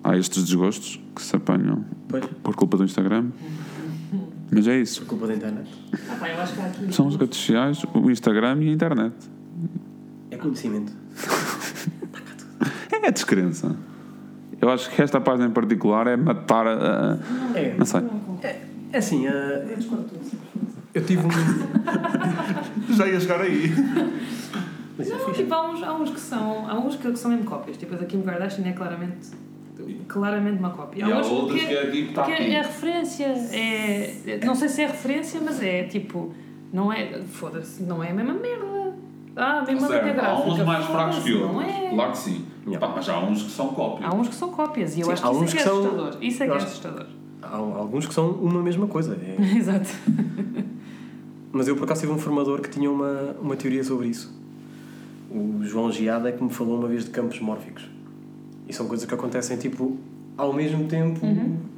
Há 0.05 0.17
estes 0.17 0.45
desgostos 0.45 1.03
que 1.13 1.21
se 1.21 1.35
apanham 1.35 1.85
Pois, 2.09 2.25
por 2.41 2.55
culpa 2.55 2.77
do 2.77 2.85
Instagram, 2.85 3.27
mas 4.49 4.69
é 4.69 4.81
isso. 4.81 5.01
por 5.01 5.09
culpa 5.09 5.27
da 5.27 5.35
internet. 5.35 5.69
Ah, 6.09 6.15
pá, 6.21 6.29
eu 6.29 6.41
acho 6.41 6.55
que 6.55 6.61
há 6.61 6.67
aqui. 6.67 6.95
São 6.95 7.09
as 7.09 7.17
redes 7.17 7.37
sociais, 7.37 7.83
o 7.93 8.09
Instagram 8.13 8.63
e 8.63 8.69
a 8.69 8.73
internet. 8.73 9.15
É 10.31 10.37
conhecimento. 10.37 10.93
É 12.91 13.07
a 13.09 13.11
descrença. 13.11 13.75
Eu 14.61 14.69
acho 14.71 14.91
que 14.91 15.01
esta 15.01 15.19
página 15.21 15.47
em 15.49 15.51
particular 15.53 16.07
é 16.09 16.17
matar 16.17 16.67
a. 16.67 16.73
a- 17.15 17.59
É, 17.59 17.75
não 17.79 17.87
sei. 17.87 18.03
é 18.93 18.99
assim, 18.99 19.27
ah, 19.27 19.65
eu 20.99 21.05
tive 21.07 21.23
um. 21.27 21.31
Já 22.95 23.07
ia 23.07 23.21
chegar 23.21 23.41
aí. 23.41 23.71
Mas 24.97 25.09
é 25.11 25.13
Não, 25.15 25.21
fixe. 25.27 25.43
tipo, 25.43 25.55
há 25.55 25.71
uns, 25.71 25.83
há 25.83 25.95
uns 25.95 26.11
que 26.11 26.21
são. 26.21 26.69
Há 26.69 26.75
uns 26.79 26.97
que 26.97 27.17
são 27.17 27.31
mesmo 27.31 27.45
cópias. 27.47 27.77
Tipo, 27.77 27.95
a 27.95 27.99
da 27.99 28.05
Kim 28.07 28.23
Kardashian 28.23 28.67
é 28.69 28.73
claramente. 28.73 29.29
Claramente 30.09 30.59
uma 30.59 30.71
cópia. 30.71 31.05
E 31.07 31.13
há 31.13 31.19
uns 31.19 31.27
outras 31.29 31.63
que 31.63 31.75
é 31.75 31.91
tipo, 31.91 32.13
tá 32.15 32.25
que 32.25 32.33
aqui. 32.33 32.55
é 32.55 32.63
referência. 32.63 33.25
É, 33.27 34.15
é- 34.27 34.41
não 34.45 34.55
sei 34.55 34.69
se 34.69 34.83
é 34.83 34.87
referência, 34.87 35.41
mas 35.43 35.63
é 35.63 35.85
tipo. 35.85 36.33
Não 36.73 36.93
é. 36.93 37.21
Foda-se, 37.33 37.83
não 37.83 38.03
é 38.03 38.11
a 38.11 38.15
mesma 38.15 38.35
merda. 38.35 38.67
Ah, 39.37 39.61
a 39.61 39.63
mesma 39.65 39.87
linha 39.89 40.13
gráfica. 40.15 40.43
Foda-se, 40.43 41.31
Não 41.35 41.63
é. 41.63 41.91
Claro 41.91 42.11
que 42.13 42.19
sim. 42.19 42.45
Yeah. 42.67 42.87
Pá, 42.87 42.93
mas 42.97 43.09
há 43.09 43.19
uns 43.21 43.43
que 43.45 43.51
são 43.51 43.69
cópias. 43.69 44.11
Há 44.11 44.15
uns 44.15 44.29
que 44.29 44.35
são 44.35 44.51
cópias 44.51 44.97
e 44.97 45.01
eu 45.01 45.07
Sim, 45.07 45.13
acho 45.13 45.27
há 45.27 45.31
que 45.31 45.35
isso 45.37 45.43
é 45.43 45.45
uns 45.47 45.53
que 45.53 45.59
é 45.59 45.63
que 45.63 45.69
são- 45.69 45.79
assustador. 45.79 46.17
Isso 46.21 46.43
é 46.43 46.47
que 46.47 46.53
é 46.53 46.57
assustador. 46.57 47.07
Há 47.41 47.57
alguns 47.57 48.07
que 48.07 48.13
são 48.15 48.31
uma 48.33 48.61
mesma 48.63 48.87
coisa. 48.89 49.15
é- 49.17 49.37
Exato. 49.57 49.89
Mas 51.59 51.67
eu 51.67 51.75
por 51.75 51.83
acaso 51.85 52.03
tive 52.03 52.13
um 52.13 52.19
formador 52.19 52.61
que 52.61 52.71
tinha 52.71 52.89
uma, 52.89 53.35
uma 53.43 53.57
teoria 53.57 53.83
sobre 53.83 54.07
isso. 54.07 54.33
O 55.29 55.59
João 55.65 55.91
Giada 55.91 56.29
é 56.29 56.33
que 56.33 56.41
me 56.43 56.51
falou 56.51 56.79
uma 56.79 56.87
vez 56.87 57.05
de 57.05 57.11
campos 57.11 57.41
mórficos. 57.41 57.83
E 58.69 58.73
são 58.73 58.87
coisas 58.87 59.05
que 59.05 59.13
acontecem 59.13 59.57
tipo 59.57 59.97
ao 60.37 60.53
mesmo 60.53 60.85
tempo, 60.87 61.19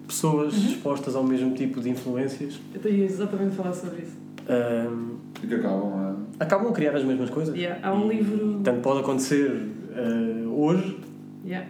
pessoas 0.07 0.53
expostas 0.55 1.17
ao 1.17 1.25
mesmo 1.25 1.55
tipo 1.55 1.81
de 1.81 1.89
influências 1.89 2.61
Eu 2.75 2.93
ia 2.93 3.07
exatamente 3.07 3.57
falar 3.57 3.73
sobre 3.73 4.03
isso. 4.03 4.17
ahm, 4.47 5.15
E 5.43 5.47
que 5.47 5.55
acabam 5.55 5.95
a. 6.39 6.45
acabam 6.45 6.69
a 6.69 6.73
criar 6.73 6.95
as 6.95 7.03
mesmas 7.03 7.31
coisas. 7.31 7.55
Yeah, 7.57 7.81
há 7.89 7.95
um 7.95 8.13
E, 8.13 8.17
livro- 8.17 8.61
Tanto 8.63 8.81
pode 8.83 9.01
acontecer 9.01 9.67
ah, 9.97 10.47
hoje, 10.51 10.99
Yeah. 11.47 11.67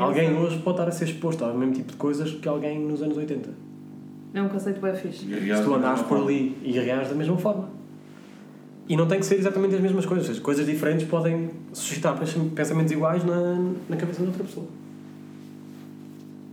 Alguém 0.00 0.36
hoje 0.36 0.58
pode 0.58 0.78
estar 0.78 0.88
a 0.88 0.90
ser 0.90 1.04
exposto 1.04 1.44
ao 1.44 1.56
mesmo 1.56 1.72
tipo 1.72 1.92
de 1.92 1.96
coisas 1.96 2.32
que 2.32 2.48
alguém 2.48 2.80
nos 2.80 3.00
anos 3.00 3.16
80. 3.16 3.48
É 4.32 4.42
um 4.42 4.48
conceito 4.48 4.80
bem 4.80 4.94
fixe. 4.94 5.26
Se 5.26 5.62
tu 5.64 5.74
andares 5.74 6.02
por 6.02 6.18
ali 6.18 6.56
e 6.62 6.72
reages 6.72 7.08
da 7.08 7.14
mesma 7.14 7.36
forma. 7.36 7.68
E 8.88 8.96
não 8.96 9.06
tem 9.06 9.20
que 9.20 9.26
ser 9.26 9.36
exatamente 9.36 9.74
as 9.74 9.80
mesmas 9.80 10.04
coisas. 10.06 10.38
Coisas 10.40 10.66
diferentes 10.66 11.06
podem 11.06 11.50
suscitar 11.72 12.18
pensam- 12.18 12.48
pensamentos 12.50 12.92
iguais 12.92 13.24
na, 13.24 13.58
na 13.88 13.96
cabeça 13.96 14.20
de 14.22 14.26
outra 14.28 14.42
pessoa. 14.44 14.66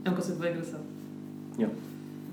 É 0.06 0.10
um 0.10 0.14
conceito 0.14 0.40
bem 0.40 0.52
engraçado. 0.52 0.84
Yeah. 1.58 1.76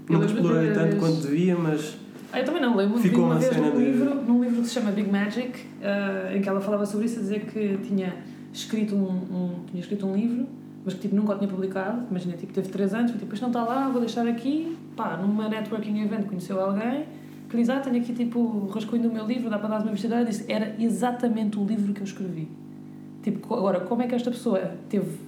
Não 0.09 0.21
da 0.21 0.27
explorei 0.27 0.73
tanto 0.73 0.89
vez- 0.91 0.99
quanto 0.99 1.17
devia, 1.23 1.57
mas 1.57 1.97
Ah, 2.33 2.41
eu 2.41 2.45
também 2.45 2.61
não 2.61 2.77
lembro. 2.77 2.99
Ficou 2.99 3.21
uma 3.25 3.33
uma 3.35 3.41
vez 3.41 3.55
cena 3.55 3.69
num 3.71 3.79
de- 3.79 3.85
livro, 3.85 4.15
num 4.23 4.43
livro 4.45 4.61
que 4.63 4.69
se 4.69 4.75
chama 4.75 4.91
Big 4.91 5.11
Magic, 5.11 5.61
ah, 5.83 6.35
em 6.37 6.41
que 6.43 6.49
ela 6.49 6.61
falava 6.61 6.85
sobre 6.85 7.07
isso, 7.07 7.19
a 7.19 7.23
dizer 7.23 7.47
que 7.47 7.79
tinha 7.87 8.15
escrito 8.53 8.95
um, 8.95 9.09
um- 9.09 9.65
tinha 9.71 9.81
escrito 9.81 10.07
um 10.07 10.15
livro, 10.15 10.47
mas 10.85 10.95
que 10.95 11.01
tipo, 11.01 11.17
nunca 11.17 11.33
o 11.35 11.39
tinha 11.39 11.49
publicado. 11.49 12.07
Imagina, 12.11 12.37
tipo, 12.37 12.53
teve 12.53 12.69
3 12.69 12.93
anos, 12.93 13.11
foi 13.13 13.21
tipo, 13.21 13.33
isto 13.33 13.43
não 13.43 13.49
está 13.51 13.65
lá, 13.65 13.89
vou 13.89 14.01
deixar 14.01 14.27
aqui. 14.29 14.77
Pá, 14.97 15.17
numa 15.17 15.49
networking 15.49 16.01
event 16.03 16.27
conheceu 16.27 16.61
alguém 16.61 17.07
que 17.49 17.57
diz, 17.57 17.69
ah, 17.69 17.81
tenho 17.81 17.97
aqui 17.97 18.13
tipo 18.13 18.39
o 18.39 18.69
rascunho 18.69 19.03
do 19.03 19.13
meu 19.13 19.27
livro, 19.27 19.51
dá 19.51 19.59
para 19.59 19.69
dar 19.69 19.83
uma 19.83 19.91
vestida. 19.91 20.21
E 20.23 20.25
disse, 20.25 20.51
era 20.51 20.75
exatamente 20.79 21.59
o 21.59 21.65
livro 21.65 21.93
que 21.93 22.01
eu 22.01 22.05
escrevi. 22.05 22.49
Tipo, 23.23 23.55
agora, 23.55 23.81
como 23.81 24.03
é 24.03 24.07
que 24.07 24.15
esta 24.15 24.31
pessoa 24.31 24.73
teve, 24.89 25.19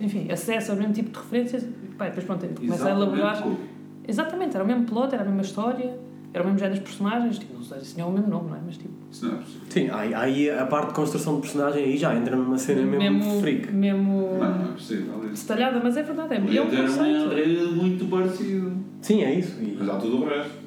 enfim, 0.00 0.30
acesso 0.30 0.72
ao 0.72 0.78
mesmo 0.78 0.92
tipo 0.92 1.10
de 1.10 1.18
referências? 1.18 1.66
Pá, 1.96 2.06
depois 2.06 2.24
pronto, 2.24 2.46
começa 2.58 2.88
a 2.88 2.90
elaborar. 2.90 3.44
Exatamente, 4.06 4.54
era 4.54 4.64
o 4.64 4.66
mesmo 4.66 4.84
plot, 4.84 5.14
era 5.14 5.22
a 5.22 5.26
mesma 5.26 5.42
história, 5.42 5.96
era 6.34 6.42
o 6.42 6.46
mesmo 6.46 6.58
género 6.58 6.78
de 6.78 6.84
personagens, 6.84 7.38
tipo, 7.38 7.54
não 7.54 7.62
sei 7.62 7.80
se 7.80 7.94
tinha 7.94 8.06
o 8.06 8.12
mesmo 8.12 8.28
nome, 8.28 8.50
não 8.50 8.56
é? 8.56 8.60
Mas 8.64 8.76
tipo. 8.78 8.92
Isso 9.10 9.26
não 9.26 9.34
é 9.34 9.36
possível. 9.36 9.66
sim, 9.68 9.90
aí, 9.90 10.14
aí 10.14 10.50
a 10.50 10.64
parte 10.66 10.88
de 10.88 10.94
construção 10.94 11.34
de 11.36 11.42
personagem 11.42 11.84
aí 11.84 11.96
já 11.96 12.14
entra 12.14 12.34
numa 12.34 12.56
cena 12.56 12.82
mesmo, 12.82 13.40
freak. 13.40 13.66
Não, 13.66 13.78
mesmo 13.78 14.38
não 14.38 14.70
é 14.70 14.72
possível. 14.72 15.30
Isso. 15.32 15.46
detalhada, 15.46 15.80
mas 15.82 15.96
é 15.96 16.02
verdade, 16.02 16.34
é, 16.34 16.36
é 16.56 16.62
um 16.62 16.66
um 16.66 16.70
conceito. 16.70 17.32
enredo 17.32 17.72
muito 17.72 18.04
parecido. 18.06 18.72
Sim, 19.02 19.22
é 19.22 19.34
isso. 19.34 19.60
E, 19.60 19.76
Mas 19.78 19.88
há 19.88 19.96
tudo 19.96 20.22
o 20.22 20.28
resto. 20.28 20.62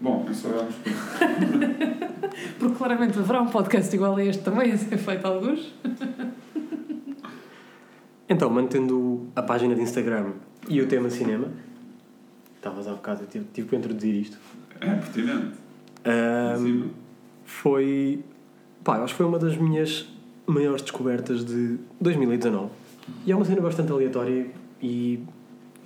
Bom, 0.00 0.26
isso 0.30 0.48
vamos 0.48 0.74
por. 0.76 0.92
Porque 2.58 2.74
claramente 2.76 3.18
haverá 3.18 3.42
um 3.42 3.46
podcast 3.46 3.94
igual 3.94 4.16
a 4.16 4.24
este 4.24 4.42
também 4.42 4.72
a 4.72 4.78
ser 4.78 4.96
feito 4.96 5.26
alguns. 5.26 5.74
Então, 8.28 8.48
mantendo 8.48 9.26
a 9.36 9.42
página 9.42 9.74
de 9.74 9.82
Instagram 9.82 10.32
e 10.68 10.80
o 10.80 10.86
tema 10.86 11.10
cinema, 11.10 11.48
estavas 12.62 12.86
há 12.86 12.92
bocado, 12.92 13.24
eu 13.24 13.26
tive, 13.26 13.44
tive 13.52 13.68
que 13.68 13.76
introduzir 13.76 14.14
isto. 14.14 14.38
É 14.80 14.86
pertinente. 14.86 15.56
Sim. 16.58 16.90
foi. 17.44 18.24
Pá, 18.84 18.98
acho 19.02 19.14
que 19.14 19.18
foi 19.18 19.26
uma 19.26 19.38
das 19.38 19.56
minhas 19.56 20.08
maiores 20.46 20.82
descobertas 20.82 21.44
de 21.44 21.78
2019. 22.00 22.70
E 23.26 23.32
é 23.32 23.36
uma 23.36 23.44
cena 23.44 23.60
bastante 23.60 23.90
aleatória 23.90 24.46
e, 24.80 25.20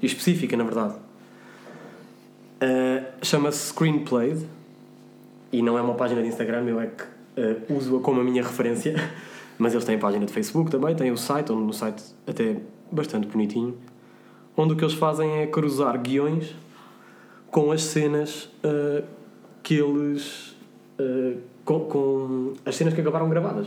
e 0.02 0.06
específica, 0.06 0.54
na 0.56 0.64
verdade. 0.64 0.94
Ah, 2.60 3.04
Chama-se 3.22 3.68
Screenplay 3.68 4.46
e 5.52 5.62
não 5.62 5.78
é 5.78 5.82
uma 5.82 5.94
página 5.94 6.22
de 6.22 6.28
Instagram, 6.28 6.64
eu 6.64 6.80
é 6.80 6.86
que 6.86 7.04
ah, 7.38 7.72
uso-a 7.72 8.00
como 8.00 8.20
a 8.20 8.24
minha 8.24 8.42
referência. 8.42 8.94
Mas 9.58 9.72
eles 9.72 9.86
têm 9.86 9.98
página 9.98 10.26
de 10.26 10.32
Facebook 10.32 10.70
também, 10.70 10.94
têm 10.94 11.10
o 11.10 11.16
site, 11.16 11.50
onde 11.50 11.64
no 11.64 11.72
site 11.72 12.02
até 12.26 12.58
bastante 12.92 13.26
bonitinho, 13.26 13.74
onde 14.54 14.74
o 14.74 14.76
que 14.76 14.84
eles 14.84 14.92
fazem 14.92 15.38
é 15.38 15.46
cruzar 15.46 15.98
guiões 15.98 16.54
com 17.56 17.72
as 17.72 17.82
cenas 17.84 18.50
ah, 18.62 19.02
que 19.62 19.72
eles. 19.76 20.54
ah, 20.98 21.38
com, 21.64 21.80
com 21.86 22.52
as 22.66 22.76
cenas 22.76 22.92
que 22.92 23.00
acabaram 23.00 23.30
gravadas. 23.30 23.66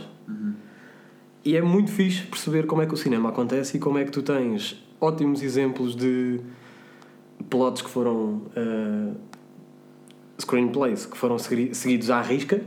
E 1.44 1.56
é 1.56 1.60
muito 1.60 1.90
fixe 1.90 2.22
perceber 2.24 2.66
como 2.66 2.82
é 2.82 2.86
que 2.86 2.94
o 2.94 2.96
cinema 2.96 3.30
acontece 3.30 3.76
e 3.78 3.80
como 3.80 3.98
é 3.98 4.04
que 4.04 4.12
tu 4.12 4.22
tens 4.22 4.80
ótimos 5.00 5.42
exemplos 5.42 5.96
de 5.96 6.38
plots 7.50 7.82
que 7.82 7.90
foram. 7.90 8.42
ah, 8.56 9.12
screenplays 10.40 11.04
que 11.04 11.18
foram 11.18 11.36
segui- 11.38 11.74
seguidos 11.74 12.10
à 12.10 12.22
risca 12.22 12.62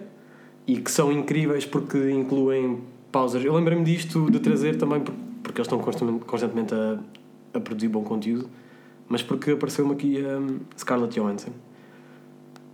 e 0.67 0.77
que 0.77 0.91
são 0.91 1.09
incríveis 1.09 1.65
porque 1.65 2.11
incluem 2.11 2.81
pausas. 3.13 3.43
Eu 3.45 3.53
lembrei-me 3.55 3.83
disto 3.85 4.29
de 4.29 4.39
trazer 4.41 4.77
também 4.77 4.99
por- 4.99 5.15
porque 5.41 5.59
eles 5.61 5.67
estão 5.67 5.79
constantemente, 5.79 6.25
constantemente 6.25 6.73
a, 6.75 6.99
a 7.53 7.59
produzir 7.61 7.87
bom 7.87 8.03
conteúdo, 8.03 8.47
mas 9.07 9.21
porque 9.21 9.51
apareceu-me 9.51 9.93
aqui 9.93 10.17
a 10.25 10.39
Scarlett 10.77 11.19
Johansson 11.19 11.51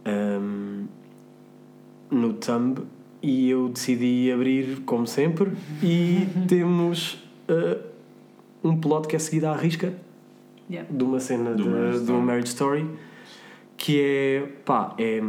um, 0.05 0.85
no 2.09 2.33
Thumb 2.33 2.79
e 3.21 3.49
eu 3.49 3.69
decidi 3.69 4.31
abrir 4.31 4.81
como 4.85 5.05
sempre 5.05 5.51
e 5.83 6.27
temos 6.47 7.15
uh, 7.49 7.79
um 8.63 8.77
plot 8.79 9.07
que 9.07 9.15
é 9.15 9.19
seguido 9.19 9.47
à 9.47 9.55
risca 9.55 9.93
Yeah. 10.71 10.87
de 10.95 11.03
uma 11.03 11.19
cena 11.19 11.55
Do 11.55 11.63
de, 11.63 11.69
Marriage 11.69 12.05
de. 12.05 12.11
Marriage 12.11 12.47
Story 12.49 12.87
que 13.75 13.99
é 13.99 14.47
pá, 14.63 14.93
é, 14.99 15.19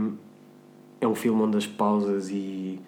é 1.01 1.09
um 1.09 1.15
filme 1.15 1.41
onde 1.41 1.57
as 1.57 1.67
pausas 1.67 2.29
e, 2.29 2.79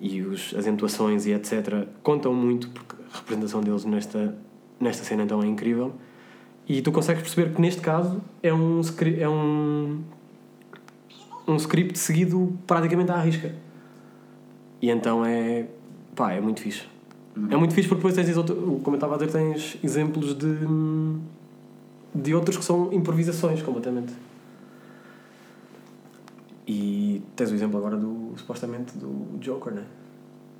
e 0.00 0.20
os, 0.20 0.52
as 0.56 0.66
entoações 0.66 1.26
e 1.26 1.32
etc 1.32 1.86
contam 2.02 2.34
muito 2.34 2.70
porque 2.70 2.96
a 3.14 3.18
representação 3.18 3.60
deles 3.60 3.84
nesta, 3.84 4.36
nesta 4.80 5.04
cena 5.04 5.22
então 5.22 5.40
é 5.44 5.46
incrível 5.46 5.94
e 6.70 6.82
tu 6.82 6.92
consegues 6.92 7.22
perceber 7.22 7.54
que 7.54 7.60
neste 7.60 7.80
caso 7.80 8.20
é 8.42 8.52
um, 8.52 8.80
é 9.18 9.28
um, 9.28 10.00
um 11.46 11.56
script 11.56 11.98
seguido 11.98 12.56
praticamente 12.66 13.10
à 13.10 13.18
risca 13.18 13.54
e 14.80 14.90
então 14.90 15.24
é 15.24 15.66
pá, 16.14 16.32
é 16.32 16.40
muito 16.40 16.60
fixe 16.60 16.86
é 17.48 17.56
muito 17.56 17.74
fixe 17.74 17.88
porque 17.88 18.06
depois 18.06 18.14
tens, 18.14 18.34
como 18.34 18.82
eu 18.88 18.94
estava 18.94 19.14
a 19.14 19.18
dizer, 19.18 19.30
tens 19.30 19.78
exemplos 19.82 20.34
de, 20.34 20.58
de 22.14 22.34
outros 22.34 22.56
que 22.56 22.64
são 22.64 22.92
improvisações 22.92 23.62
completamente. 23.62 24.12
E 26.66 27.22
tens 27.36 27.50
o 27.50 27.54
exemplo 27.54 27.78
agora 27.78 27.96
do, 27.96 28.34
supostamente, 28.36 28.96
do 28.98 29.38
Joker, 29.40 29.72
né? 29.72 29.84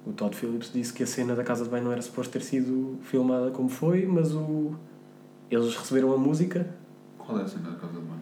O 0.07 0.13
Todd 0.13 0.35
Phillips 0.35 0.73
disse 0.73 0.93
que 0.93 1.03
a 1.03 1.07
cena 1.07 1.35
da 1.35 1.45
casa 1.45 1.65
de 1.65 1.71
banho 1.71 1.85
não 1.85 1.93
era 1.93 2.01
suposto 2.01 2.33
ter 2.33 2.43
sido 2.43 2.99
filmada 3.03 3.51
como 3.51 3.69
foi, 3.69 4.07
mas 4.07 4.35
o... 4.35 4.73
eles 5.51 5.75
receberam 5.77 6.13
a 6.13 6.17
música 6.17 6.67
Qual 7.19 7.39
é 7.39 7.43
a 7.43 7.49
cena 7.49 7.71
da 7.71 7.77
casa 7.77 7.93
de 7.95 8.01
banho? 8.01 8.21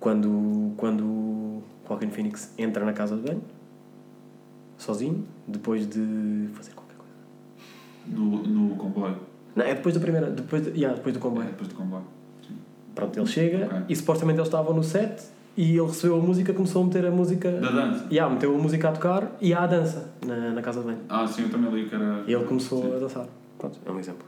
quando, 0.00 0.72
quando 0.76 1.04
o 1.04 1.62
Joaquin 1.88 2.10
Phoenix 2.10 2.52
entra 2.58 2.84
na 2.84 2.92
casa 2.92 3.16
de 3.16 3.22
banho, 3.22 3.42
sozinho, 4.78 5.24
depois 5.46 5.86
de 5.88 6.48
fazer 6.54 6.72
qualquer 6.72 6.96
coisa. 6.96 7.14
No, 8.06 8.42
no 8.46 8.76
comboio. 8.76 9.16
Não, 9.54 9.64
é 9.64 9.74
depois 9.74 9.94
da 9.94 10.00
primeira. 10.00 10.30
Depois, 10.30 10.62
de, 10.64 10.70
yeah, 10.70 10.94
depois 10.96 11.14
do 11.14 11.18
É, 11.18 11.22
comboio. 11.22 11.46
depois 11.46 11.68
do 11.68 11.74
comboio. 11.74 12.02
Pronto, 12.94 13.18
ele 13.18 13.26
chega 13.26 13.66
Ok. 13.66 13.78
e 13.88 13.96
supostamente 13.96 14.38
eles 14.38 14.48
estavam 14.48 14.74
no 14.74 14.82
set 14.82 15.22
e 15.56 15.76
ele 15.76 15.86
recebeu 15.86 16.16
a 16.18 16.20
música, 16.22 16.52
começou 16.52 16.82
a 16.82 16.86
meter 16.86 17.06
a 17.06 17.10
música. 17.10 17.50
Da 17.52 17.70
dança? 17.70 18.06
Yeah, 18.10 18.32
meteu 18.32 18.54
a 18.54 18.58
música 18.58 18.88
a 18.88 18.92
tocar 18.92 19.36
e 19.40 19.52
há 19.54 19.62
a 19.64 19.66
dança 19.66 20.10
na, 20.24 20.50
na 20.52 20.62
casa 20.62 20.80
de 20.80 20.86
banho. 20.86 21.00
Ah, 21.08 21.26
sim, 21.26 21.42
eu 21.42 21.50
também 21.50 21.70
li 21.72 21.88
que 21.88 21.94
era. 21.94 22.22
E 22.26 22.32
ele 22.32 22.44
começou 22.44 22.82
Sim. 22.82 22.94
a 22.96 22.98
dançar. 22.98 23.26
Pronto, 23.58 23.78
é 23.84 23.90
um 23.90 23.98
exemplo. 23.98 24.24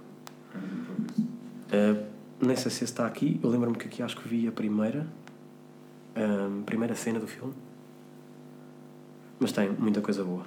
Uh, 1.69 2.05
nem 2.41 2.57
sei 2.57 2.71
se 2.71 2.85
está 2.85 3.07
aqui, 3.07 3.41
eu 3.43 3.51
lembro-me 3.51 3.77
que 3.77 3.87
aqui 3.87 4.03
acho 4.03 4.17
que 4.17 4.29
vi 4.29 4.47
a 4.47 4.53
primeira. 4.53 5.07
um, 6.17 6.63
primeira 6.63 6.95
cena 6.95 7.19
do 7.19 7.27
filme. 7.27 7.53
Mas 9.41 9.53
tem 9.53 9.71
muita 9.71 10.01
coisa 10.01 10.25
boa. 10.25 10.45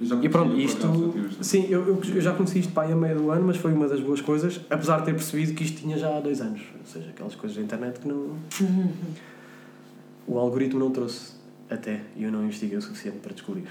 E 0.00 0.28
pronto, 0.28 0.56
isto. 0.56 0.86
acaso. 0.86 1.42
Sim, 1.42 1.66
eu, 1.70 1.86
eu, 1.86 2.00
eu 2.14 2.20
já 2.20 2.34
conheci 2.34 2.58
isto 2.58 2.72
pá, 2.72 2.82
aí 2.82 2.92
a 2.92 2.96
meio 2.96 3.16
do 3.16 3.30
ano, 3.30 3.46
mas 3.46 3.56
foi 3.56 3.72
uma 3.72 3.86
das 3.86 4.00
boas 4.00 4.20
coisas, 4.20 4.60
apesar 4.68 4.98
de 4.98 5.06
ter 5.06 5.12
percebido 5.12 5.54
que 5.54 5.62
isto 5.62 5.80
tinha 5.80 5.96
já 5.96 6.16
há 6.16 6.20
dois 6.20 6.40
anos. 6.40 6.60
Ou 6.78 6.84
seja, 6.84 7.10
aquelas 7.10 7.34
coisas 7.34 7.56
da 7.56 7.62
internet 7.62 8.00
que 8.00 8.08
não. 8.08 8.36
o 10.26 10.38
algoritmo 10.38 10.80
não 10.80 10.90
trouxe 10.90 11.34
até 11.70 12.02
e 12.16 12.24
eu 12.24 12.32
não 12.32 12.42
investiguei 12.42 12.76
o 12.76 12.82
suficiente 12.82 13.18
para 13.18 13.32
descobrir. 13.32 13.68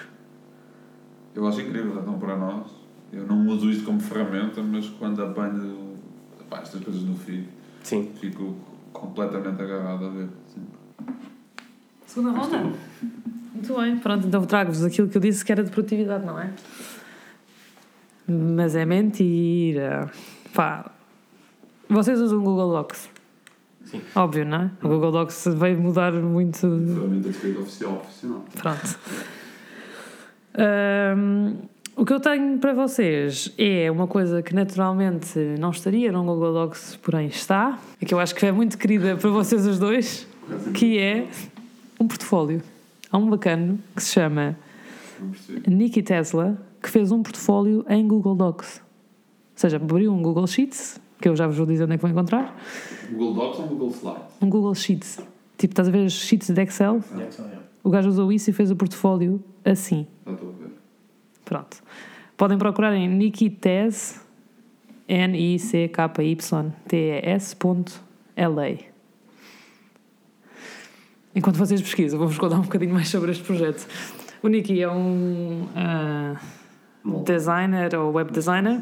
Eu 1.36 1.45
acho 1.48 1.62
incrível, 1.62 2.00
então 2.00 2.17
para 2.17 2.38
nós. 2.38 2.72
Eu 3.12 3.27
não 3.27 3.45
uso 3.48 3.69
isto 3.69 3.83
como 3.83 4.00
ferramenta, 4.00 4.62
mas 4.63 4.88
quando 4.89 5.22
apanho 5.22 5.83
pá, 6.53 6.62
estas 6.62 6.83
coisas 6.83 7.01
no 7.01 7.15
feed, 7.15 7.48
Sim. 7.81 8.12
fico 8.19 8.55
completamente 8.91 9.60
agarrado 9.60 10.05
a 10.05 10.10
ver. 10.10 10.29
Sim. 10.48 10.62
Segunda 12.05 12.39
ronda? 12.39 12.74
Muito 13.55 13.75
bem, 13.75 13.98
pronto, 13.98 14.27
então 14.27 14.45
trago-vos 14.45 14.83
aquilo 14.83 15.10
que 15.10 15.17
eu 15.17 15.22
disse 15.22 15.43
que 15.43 15.51
era 15.51 15.63
de 15.63 15.72
produtividade, 15.72 16.24
não 16.24 16.39
é? 16.39 16.53
Mas 18.27 18.75
é 18.75 18.86
mentira. 18.86 20.12
Pá, 20.53 20.91
vocês 21.89 22.22
usam 22.22 22.39
o 22.39 22.43
Google 22.43 22.72
Docs? 22.72 23.10
Sim. 23.86 24.01
Óbvio, 24.15 24.45
não 24.45 24.62
é? 24.62 24.72
O 24.83 24.88
Google 24.88 25.12
Docs 25.12 25.48
veio 25.55 25.79
mudar 25.81 26.13
muito. 26.13 26.60
Ferramenta 26.60 27.29
de 27.29 27.29
escrita 27.29 27.60
oficial, 27.60 27.98
profissional. 27.98 28.45
Pronto. 28.55 29.00
Ahm, 30.55 31.55
o 31.95 32.05
que 32.05 32.13
eu 32.13 32.19
tenho 32.19 32.57
para 32.57 32.73
vocês 32.73 33.53
é 33.57 33.89
uma 33.91 34.07
coisa 34.07 34.41
que 34.41 34.53
naturalmente 34.53 35.38
não 35.59 35.69
estaria 35.69 36.12
no 36.12 36.23
Google 36.23 36.53
Docs, 36.53 36.97
porém 37.01 37.27
está, 37.27 37.79
e 38.01 38.05
que 38.05 38.13
eu 38.13 38.19
acho 38.19 38.33
que 38.33 38.45
é 38.45 38.51
muito 38.51 38.77
querida 38.77 39.15
para 39.15 39.29
vocês 39.29 39.65
os 39.65 39.77
dois, 39.77 40.27
que 40.73 40.97
é 40.97 41.27
um 41.99 42.08
portfólio. 42.08 42.62
Há 43.12 43.17
um 43.17 43.29
bacano 43.29 43.79
que 43.95 44.01
se 44.03 44.13
chama 44.13 44.58
Não. 45.19 45.75
Nikki 45.75 46.01
Tesla, 46.01 46.58
que 46.82 46.89
fez 46.89 47.12
um 47.12 47.21
portfólio 47.21 47.86
em 47.88 48.08
Google 48.08 48.36
Docs. 48.36 48.82
Ou 48.82 48.84
seja, 49.56 49.77
abriu 49.77 50.12
um 50.12 50.21
Google 50.21 50.47
Sheets, 50.47 50.99
que 51.21 51.29
eu 51.29 51.36
já 51.36 51.45
vos 51.47 51.56
vou 51.58 51.65
dizer 51.65 51.84
onde 51.84 51.93
é 51.93 51.97
que 51.97 52.01
vou 52.01 52.10
encontrar, 52.12 52.60
Google 53.12 53.34
Docs 53.36 53.60
ou 53.60 53.67
Google 53.67 53.89
Slides? 53.89 54.21
um 54.41 54.49
Google 54.49 54.73
Sheets. 54.75 55.19
Tipo, 55.58 55.73
estás 55.73 55.88
a 55.88 55.91
ver 55.91 56.06
os 56.06 56.13
sheets 56.13 56.49
de 56.49 56.62
Excel? 56.62 57.01
So, 57.01 57.15
yeah. 57.15 57.60
O 57.84 57.89
gajo 57.89 58.10
usou 58.10 58.32
isso 58.32 58.49
e 58.49 58.53
fez 58.53 58.71
o 58.71 58.75
portfólio 58.75 59.41
assim. 59.63 60.08
Já 60.25 60.34
estou 60.34 60.49
a 60.49 60.51
ver. 60.53 60.62
Pronto. 61.45 61.77
Podem 62.38 62.58
procurar 62.58 62.93
em 62.95 63.08
Nikki 63.08 63.49
Tez, 63.49 64.19
N-I-C-K-Y-T-E-S.L-A. 67.53 68.93
Enquanto 71.36 71.58
vocês 71.58 71.82
pesquisam, 71.82 72.19
vou-vos 72.19 72.38
contar 72.38 72.58
um 72.58 72.62
bocadinho 72.62 72.93
mais 72.93 73.10
sobre 73.10 73.32
este 73.32 73.43
projeto. 73.43 73.88
O 74.41 74.47
Nikki 74.47 74.82
é 74.82 74.89
um 74.91 75.67
ah, 75.75 76.36
designer 77.25 77.95
ou 77.95 78.12
web 78.13 78.32
designer 78.32 78.82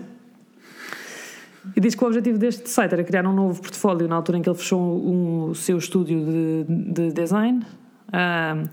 e 1.75 1.79
diz 1.79 1.93
que 1.95 2.03
o 2.03 2.07
objetivo 2.07 2.37
deste 2.39 2.67
site 2.69 2.93
era 2.93 3.03
criar 3.03 3.25
um 3.27 3.33
novo 3.33 3.61
portfólio 3.61 4.07
na 4.07 4.15
altura 4.15 4.37
em 4.39 4.41
que 4.41 4.49
ele 4.49 4.57
fechou 4.57 4.79
um- 4.81 5.49
o 5.49 5.55
seu 5.55 5.77
estúdio 5.77 6.25
de, 6.25 6.65
de 6.93 7.11
design. 7.13 7.63
Ah, 8.11 8.63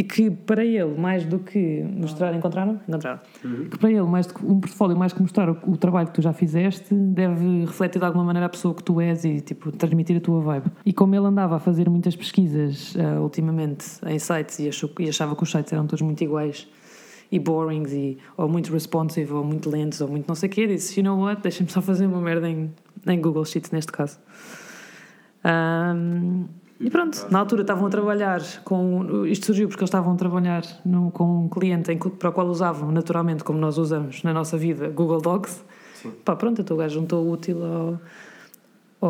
e 0.00 0.02
que 0.02 0.30
para 0.30 0.64
ele, 0.64 0.98
mais 0.98 1.26
do 1.26 1.38
que 1.38 1.82
mostrar. 1.82 2.34
Encontraram? 2.34 2.80
Encontraram. 2.88 3.20
Que 3.70 3.76
para 3.76 3.90
ele, 3.90 4.00
mais 4.04 4.26
do 4.26 4.32
que 4.32 4.46
um 4.46 4.58
portfólio, 4.58 4.96
mais 4.96 5.12
que 5.12 5.20
mostrar 5.20 5.50
o, 5.50 5.58
o 5.66 5.76
trabalho 5.76 6.08
que 6.08 6.14
tu 6.14 6.22
já 6.22 6.32
fizeste, 6.32 6.94
deve 6.94 7.66
refletir 7.66 7.98
de 7.98 8.06
alguma 8.06 8.24
maneira 8.24 8.46
a 8.46 8.48
pessoa 8.48 8.74
que 8.74 8.82
tu 8.82 8.98
és 8.98 9.26
e 9.26 9.42
tipo, 9.42 9.70
transmitir 9.70 10.16
a 10.16 10.20
tua 10.20 10.40
vibe. 10.40 10.70
E 10.86 10.92
como 10.94 11.14
ele 11.14 11.26
andava 11.26 11.56
a 11.56 11.58
fazer 11.58 11.90
muitas 11.90 12.16
pesquisas 12.16 12.96
ah, 12.98 13.20
ultimamente 13.20 13.84
em 14.06 14.18
sites 14.18 14.58
e, 14.60 14.68
achou, 14.68 14.90
e 14.98 15.06
achava 15.06 15.36
que 15.36 15.42
os 15.42 15.50
sites 15.50 15.70
eram 15.70 15.86
todos 15.86 16.00
muito 16.00 16.24
iguais 16.24 16.66
e 17.30 17.38
boring, 17.38 17.84
e, 17.90 18.16
ou 18.38 18.48
muito 18.48 18.72
responsive, 18.72 19.30
ou 19.30 19.44
muito 19.44 19.68
lentos, 19.68 20.00
ou 20.00 20.08
muito 20.08 20.26
não 20.26 20.34
sei 20.34 20.48
o 20.48 20.52
quê, 20.52 20.66
disse: 20.66 20.98
You 20.98 21.04
know 21.04 21.20
what? 21.20 21.42
Deixa-me 21.42 21.70
só 21.70 21.82
fazer 21.82 22.06
uma 22.06 22.22
merda 22.22 22.48
em, 22.48 22.72
em 23.06 23.20
Google 23.20 23.44
Sheets, 23.44 23.70
neste 23.70 23.92
caso. 23.92 24.18
Ahm, 25.44 26.46
e 26.80 26.88
pronto, 26.90 27.26
na 27.30 27.38
altura 27.38 27.60
estavam 27.62 27.86
a 27.86 27.90
trabalhar 27.90 28.40
com. 28.64 29.26
Isto 29.26 29.46
surgiu 29.46 29.68
porque 29.68 29.82
eles 29.82 29.88
estavam 29.90 30.14
a 30.14 30.16
trabalhar 30.16 30.62
no, 30.84 31.10
com 31.10 31.44
um 31.44 31.48
cliente 31.48 31.92
em 31.92 31.98
para 31.98 32.30
o 32.30 32.32
qual 32.32 32.46
usavam, 32.48 32.90
naturalmente, 32.90 33.44
como 33.44 33.58
nós 33.58 33.76
usamos 33.76 34.22
na 34.22 34.32
nossa 34.32 34.56
vida, 34.56 34.88
Google 34.88 35.20
Docs. 35.20 35.62
Sim. 35.94 36.10
Pá, 36.24 36.34
pronto, 36.34 36.62
então 36.62 36.74
o 36.76 36.80
gajo 36.80 36.94
juntou 36.98 37.26
o 37.26 37.32
útil 37.32 37.62
ao, 37.62 38.00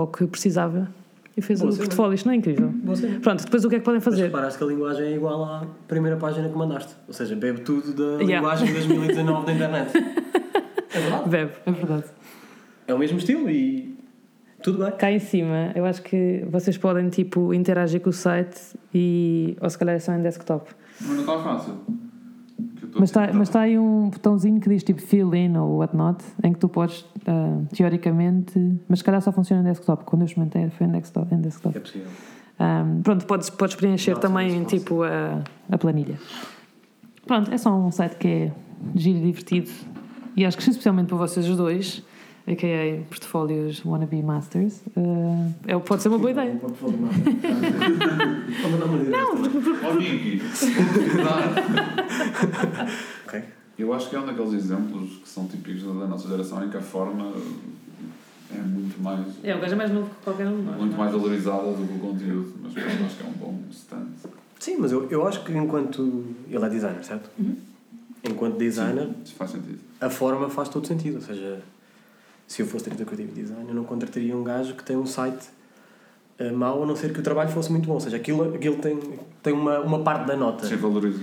ao 0.01 0.07
que 0.09 0.27
precisava 0.27 0.89
e 1.37 1.41
fez 1.41 1.61
Boa 1.61 1.73
o 1.73 1.77
portfólio. 1.77 2.15
Isto 2.15 2.27
não 2.27 2.33
é 2.33 2.37
incrível? 2.37 2.75
Pronto, 3.23 3.45
depois 3.45 3.65
o 3.65 3.69
que 3.69 3.77
é 3.77 3.79
que 3.79 3.85
podem 3.85 3.99
Mas 3.99 4.05
fazer? 4.05 4.23
reparaste 4.25 4.59
que 4.59 4.65
a 4.65 4.67
linguagem 4.67 5.07
é 5.07 5.15
igual 5.15 5.45
à 5.45 5.65
primeira 5.87 6.17
página 6.17 6.49
que 6.49 6.57
mandaste. 6.59 6.93
Ou 7.07 7.15
seja, 7.15 7.37
bebe 7.37 7.61
tudo 7.61 7.93
da 7.95 8.23
Yeah. 8.25 8.37
linguagem 8.39 8.67
de 8.67 8.73
2019 8.75 9.47
da 9.47 9.53
internet. 9.53 9.93
É 10.93 10.99
verdade. 10.99 11.29
Bebe, 11.29 11.53
é 11.67 11.71
verdade. 11.71 12.05
É 12.89 12.93
o 12.93 12.99
mesmo 12.99 13.19
estilo 13.19 13.49
e 13.49 13.97
tudo 14.63 14.85
bem. 14.85 14.93
Cá 14.93 15.11
em 15.11 15.19
cima, 15.19 15.73
eu 15.75 15.85
acho 15.85 16.03
que 16.03 16.45
vocês 16.51 16.77
podem 16.77 17.09
tipo 17.09 17.53
interagir 17.55 18.01
com 18.01 18.11
o 18.11 18.13
site 18.13 18.59
e. 18.95 19.57
ou 19.61 19.69
se 19.69 19.79
calhar 19.79 19.95
é 19.95 19.99
só 19.99 20.13
em 20.13 20.23
desktop. 20.23 20.71
Mas 21.01 21.11
não 21.11 21.21
está 21.21 21.39
fácil. 21.39 21.75
Mas 22.95 23.11
está 23.11 23.33
mas 23.33 23.49
está 23.49 23.61
aí 23.61 23.79
um 23.79 24.11
botãozinho 24.11 24.61
que 24.61 24.69
diz 24.69 24.83
tipo 24.83 25.01
fill 25.01 25.35
in 25.35 25.57
ou 25.57 25.79
whatnot, 25.79 26.25
em 26.43 26.53
que 26.53 26.59
tu 26.59 26.69
podes, 26.69 27.07
ah, 27.27 27.61
teoricamente, 27.75 28.81
mas 28.89 28.99
se 28.99 29.05
calhar 29.05 29.23
só 29.23 29.33
funciona 29.33 29.63
em 29.63 29.65
desktop. 29.65 30.05
Quando 30.05 30.23
eu 30.23 30.27
experimentei 30.27 30.69
foi 30.71 30.87
em 30.87 30.91
desktop. 30.91 31.35
Em 31.35 31.41
desktop. 31.41 31.77
É 31.77 31.81
possível. 31.81 32.09
Ah, 32.59 32.85
pronto, 33.03 33.25
podes, 33.27 33.49
podes 33.49 33.77
preencher 33.77 34.11
Nossa, 34.11 34.23
também 34.23 34.65
tipo 34.65 35.03
a, 35.03 35.43
a 35.71 35.79
planilha. 35.79 36.19
Pronto, 37.27 37.53
é 37.53 37.57
só 37.57 37.75
um 37.75 37.91
site 37.91 38.17
que 38.17 38.29
é 38.29 38.53
giro 38.95 39.19
e 39.19 39.23
divertido 39.23 39.71
e 40.37 40.45
acho 40.45 40.57
que 40.57 40.69
especialmente 40.69 41.09
para 41.09 41.17
vocês 41.17 41.49
os 41.49 41.57
dois, 41.57 42.03
a.k.a. 42.51 43.03
portfólios 43.09 43.85
wannabe 43.85 44.23
masters, 44.23 44.81
ah, 44.97 45.51
é, 45.67 45.79
pode 45.79 46.03
ser 46.03 46.09
uma 46.09 46.19
boa 46.19 46.31
ideia. 46.31 46.59
Não! 49.11 49.35
Ok. 53.27 53.43
Eu 53.79 53.93
acho 53.95 54.11
que 54.11 54.17
é 54.17 54.21
um 54.21 54.27
daqueles 54.27 54.53
exemplos 54.53 55.11
que 55.23 55.29
são 55.29 55.47
típicos 55.47 55.83
da 55.85 56.07
nossa 56.07 56.29
geração 56.29 56.63
em 56.65 56.69
que 56.69 56.77
a 56.77 56.83
forma 56.83 57.33
é 58.55 58.59
muito 58.61 59.01
mais, 59.01 59.25
É, 59.43 59.55
o 59.55 59.61
gajo 59.61 59.73
é 59.73 59.77
mais 59.77 59.91
novo 59.91 60.11
que 60.11 60.17
qualquer 60.25 60.47
um 60.49 60.57
muito 60.57 60.95
é? 60.95 60.99
mais 60.99 61.13
valorizada 61.13 61.73
do 61.73 61.87
que 61.87 61.95
o 61.95 61.99
conteúdo, 61.99 62.53
mas 62.63 62.73
pronto, 62.75 63.05
acho 63.07 63.17
que 63.17 63.23
é 63.23 63.27
um 63.27 63.33
bom 63.33 63.59
stand. 63.71 64.07
Sim, 64.59 64.77
mas 64.81 64.93
eu, 64.93 65.09
eu 65.09 65.27
acho 65.27 65.43
que 65.45 65.53
enquanto. 65.57 66.27
Ele 66.51 66.63
é 66.65 66.69
designer, 66.69 67.03
certo? 67.05 67.31
Enquanto 68.23 68.59
designer, 68.59 69.09
Isso 69.25 69.35
faz 69.35 69.53
sentido. 69.53 69.79
a 70.01 70.11
forma 70.11 70.51
faz 70.51 70.69
todo 70.69 70.87
sentido. 70.87 71.15
Ou 71.15 71.23
seja, 71.23 71.63
se 72.51 72.63
eu 72.63 72.67
fosse 72.67 72.87
diretor 72.87 73.07
criativo 73.07 73.33
de 73.33 73.43
design, 73.43 73.65
eu 73.69 73.75
não 73.77 73.85
contrataria 73.85 74.37
um 74.37 74.43
gajo 74.43 74.75
que 74.75 74.83
tem 74.83 74.97
um 74.97 75.07
site 75.07 75.47
eh, 76.37 76.51
mau, 76.51 76.83
a 76.83 76.87
não 76.87 76.97
ser 76.97 77.13
que 77.13 77.21
o 77.21 77.23
trabalho 77.23 77.49
fosse 77.49 77.71
muito 77.71 77.87
bom. 77.87 77.93
Ou 77.95 78.01
seja, 78.01 78.17
aquilo, 78.17 78.53
aquilo 78.53 78.75
tem, 78.79 78.99
tem 79.41 79.53
uma, 79.53 79.79
uma 79.79 80.01
parte 80.03 80.27
da 80.27 80.37
nota. 80.37 80.67
Sim, 80.67 80.75
valorizo. 80.75 81.21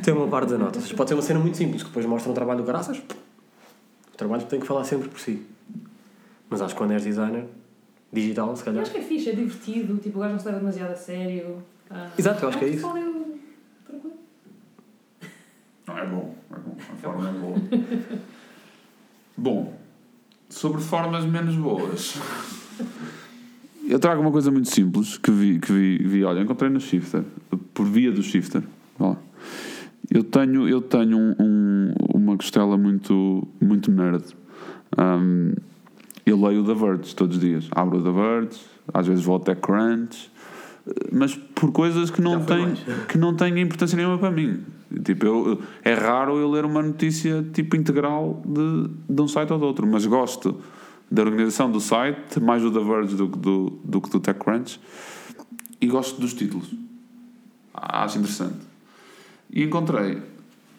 Tem 0.00 0.14
uma 0.14 0.28
parte 0.28 0.50
da 0.50 0.58
nota. 0.58 0.78
Ou 0.78 0.82
seja, 0.82 0.94
pode 0.94 1.08
ser 1.10 1.14
uma 1.16 1.22
cena 1.22 1.40
muito 1.40 1.56
simples, 1.56 1.82
que 1.82 1.88
depois 1.88 2.06
mostra 2.06 2.30
um 2.30 2.34
trabalho 2.34 2.60
do 2.60 2.64
graças. 2.64 2.98
O 2.98 4.16
trabalho 4.16 4.44
tem 4.44 4.60
que 4.60 4.66
falar 4.66 4.84
sempre 4.84 5.08
por 5.08 5.18
si. 5.18 5.44
Mas 6.48 6.62
acho 6.62 6.72
que 6.72 6.78
quando 6.78 6.92
és 6.92 7.02
designer, 7.02 7.46
digital, 8.12 8.54
se 8.54 8.62
Eu 8.62 8.66
calhar. 8.66 8.82
acho 8.82 8.92
que 8.92 8.98
é 8.98 9.02
fixe, 9.02 9.28
é 9.30 9.32
divertido, 9.34 9.96
tipo, 9.96 10.18
o 10.18 10.20
gajo 10.20 10.34
não 10.34 10.38
se 10.38 10.46
leva 10.46 10.58
demasiado 10.60 10.92
a 10.92 10.96
sério. 10.96 11.60
Ah, 11.90 12.10
Exato, 12.16 12.44
eu 12.44 12.48
acho 12.48 12.58
que 12.60 12.64
é 12.64 12.68
isso. 12.68 12.86
Não, 12.86 12.96
é 15.98 16.06
bom, 16.06 16.34
é 16.48 16.58
bom. 16.60 16.76
A 16.78 16.96
forma 16.96 17.28
é 17.28 17.32
boa. 17.32 17.56
bom, 19.36 19.74
sobre 20.52 20.80
formas 20.80 21.24
menos 21.24 21.56
boas. 21.56 22.14
Eu 23.88 23.98
trago 23.98 24.20
uma 24.20 24.30
coisa 24.30 24.50
muito 24.50 24.68
simples 24.68 25.16
que 25.16 25.30
vi, 25.30 25.58
que 25.58 25.72
vi, 25.72 25.98
vi 25.98 26.24
olha, 26.24 26.40
encontrei 26.40 26.70
no 26.70 26.78
Shifter, 26.78 27.24
por 27.74 27.86
via 27.86 28.12
do 28.12 28.22
Shifter. 28.22 28.62
Ó. 29.00 29.16
Eu 30.10 30.22
tenho, 30.22 30.68
eu 30.68 30.80
tenho 30.80 31.18
um, 31.18 31.94
um, 32.14 32.36
costela 32.36 32.76
muito, 32.76 33.46
muito 33.60 33.90
nerd. 33.90 34.24
Um, 34.98 35.54
eu 36.24 36.40
leio 36.40 36.62
o 36.62 36.66
The 36.66 36.74
Verge 36.74 37.16
todos 37.16 37.36
os 37.36 37.42
dias. 37.42 37.68
Abro 37.70 37.98
o 37.98 38.02
The 38.02 38.10
Verge, 38.10 38.60
às 38.92 39.06
vezes 39.06 39.24
vou 39.24 39.36
até 39.36 39.54
Crunch, 39.54 40.30
mas 41.10 41.34
por 41.34 41.72
coisas 41.72 42.10
que 42.10 42.20
não, 42.20 42.44
têm, 42.44 42.74
que 43.08 43.16
não 43.16 43.34
têm 43.34 43.58
importância 43.58 43.96
nenhuma 43.96 44.18
para 44.18 44.30
mim. 44.30 44.60
Tipo, 45.04 45.26
eu, 45.26 45.62
é 45.82 45.94
raro 45.94 46.36
eu 46.36 46.50
ler 46.50 46.64
uma 46.64 46.82
notícia 46.82 47.42
tipo 47.52 47.76
integral 47.76 48.42
de, 48.44 48.90
de 49.08 49.22
um 49.22 49.28
site 49.28 49.52
ou 49.52 49.58
do 49.58 49.66
outro, 49.66 49.86
mas 49.86 50.04
gosto 50.04 50.60
da 51.10 51.22
organização 51.22 51.70
do 51.70 51.80
site, 51.80 52.40
mais 52.40 52.62
do 52.62 52.70
The 52.70 52.80
Verge 52.80 53.16
do, 53.16 53.28
que 53.28 53.38
do, 53.38 53.80
do 53.84 54.00
do 54.00 54.20
TechCrunch, 54.20 54.80
e 55.80 55.86
gosto 55.86 56.20
dos 56.20 56.34
títulos. 56.34 56.70
Acho 57.74 58.18
interessante. 58.18 58.58
E 59.50 59.62
encontrei, 59.62 60.22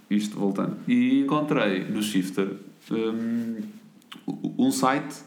isto 0.10 0.40
voltando, 0.40 0.78
e 0.88 1.22
encontrei 1.22 1.84
no 1.84 2.02
Shifter 2.02 2.54
um, 2.92 3.62
um 4.58 4.72
site 4.72 5.24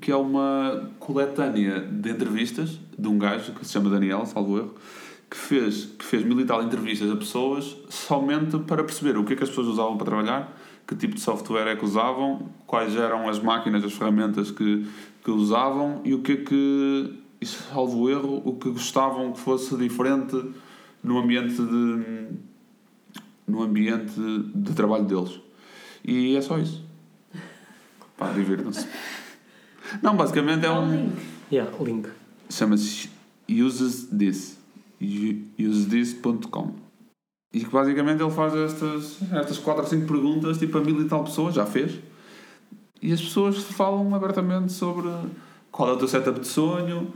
que 0.00 0.10
é 0.10 0.16
uma 0.16 0.90
coletânea 0.98 1.80
de 1.80 2.10
entrevistas 2.10 2.78
de 2.98 3.08
um 3.08 3.18
gajo 3.18 3.52
que 3.52 3.64
se 3.64 3.72
chama 3.72 3.90
Daniel, 3.90 4.24
salvo 4.26 4.58
erro, 4.58 4.74
que 5.30 5.36
fez, 5.36 5.86
que 5.98 6.04
fez 6.04 6.24
mil 6.24 6.38
e 6.40 6.44
tal 6.44 6.62
entrevistas 6.62 7.10
a 7.10 7.16
pessoas 7.16 7.76
somente 7.88 8.58
para 8.58 8.84
perceber 8.84 9.16
o 9.16 9.24
que 9.24 9.32
é 9.32 9.36
que 9.36 9.42
as 9.42 9.48
pessoas 9.48 9.68
usavam 9.68 9.96
para 9.96 10.06
trabalhar, 10.06 10.56
que 10.86 10.94
tipo 10.94 11.14
de 11.14 11.20
software 11.20 11.66
é 11.68 11.76
que 11.76 11.84
usavam, 11.84 12.48
quais 12.66 12.94
eram 12.94 13.28
as 13.28 13.38
máquinas, 13.38 13.84
as 13.84 13.92
ferramentas 13.92 14.50
que, 14.50 14.86
que 15.24 15.30
usavam 15.30 16.00
e 16.04 16.14
o 16.14 16.20
que 16.20 16.32
é 16.32 16.36
que, 16.36 17.18
salvo 17.42 18.08
erro, 18.10 18.42
o 18.44 18.54
que 18.54 18.70
gostavam 18.70 19.32
que 19.32 19.40
fosse 19.40 19.76
diferente 19.76 20.40
no 21.02 21.18
ambiente 21.18 21.56
de 21.56 22.54
no 23.46 23.62
ambiente 23.62 24.14
de 24.54 24.72
trabalho 24.72 25.04
deles. 25.04 25.40
E 26.04 26.36
é 26.36 26.40
só 26.40 26.58
isso. 26.58 26.82
Pá, 28.16 28.30
divirtam-se. 28.32 28.86
Não, 30.02 30.16
basicamente 30.16 30.64
é 30.64 30.70
um. 30.70 31.12
Yeah, 31.52 31.70
link. 31.80 32.08
Chama-se 32.50 33.10
Uses 33.48 34.06
This. 34.06 34.58
UseThis.com. 35.00 36.72
E 37.52 37.60
que 37.60 37.70
basicamente 37.70 38.20
ele 38.20 38.30
faz 38.32 38.54
estas, 38.54 39.18
estas 39.32 39.58
4 39.58 39.82
ou 39.82 39.88
5 39.88 40.06
perguntas, 40.06 40.58
tipo 40.58 40.76
a 40.78 40.80
mil 40.80 41.00
e 41.00 41.04
tal 41.04 41.22
pessoas, 41.24 41.54
já 41.54 41.64
fez. 41.64 42.00
E 43.00 43.12
as 43.12 43.20
pessoas 43.20 43.62
falam 43.62 44.14
abertamente 44.14 44.72
sobre 44.72 45.08
qual 45.70 45.90
é 45.90 45.92
o 45.92 45.96
teu 45.96 46.08
setup 46.08 46.40
de 46.40 46.48
sonho, 46.48 47.12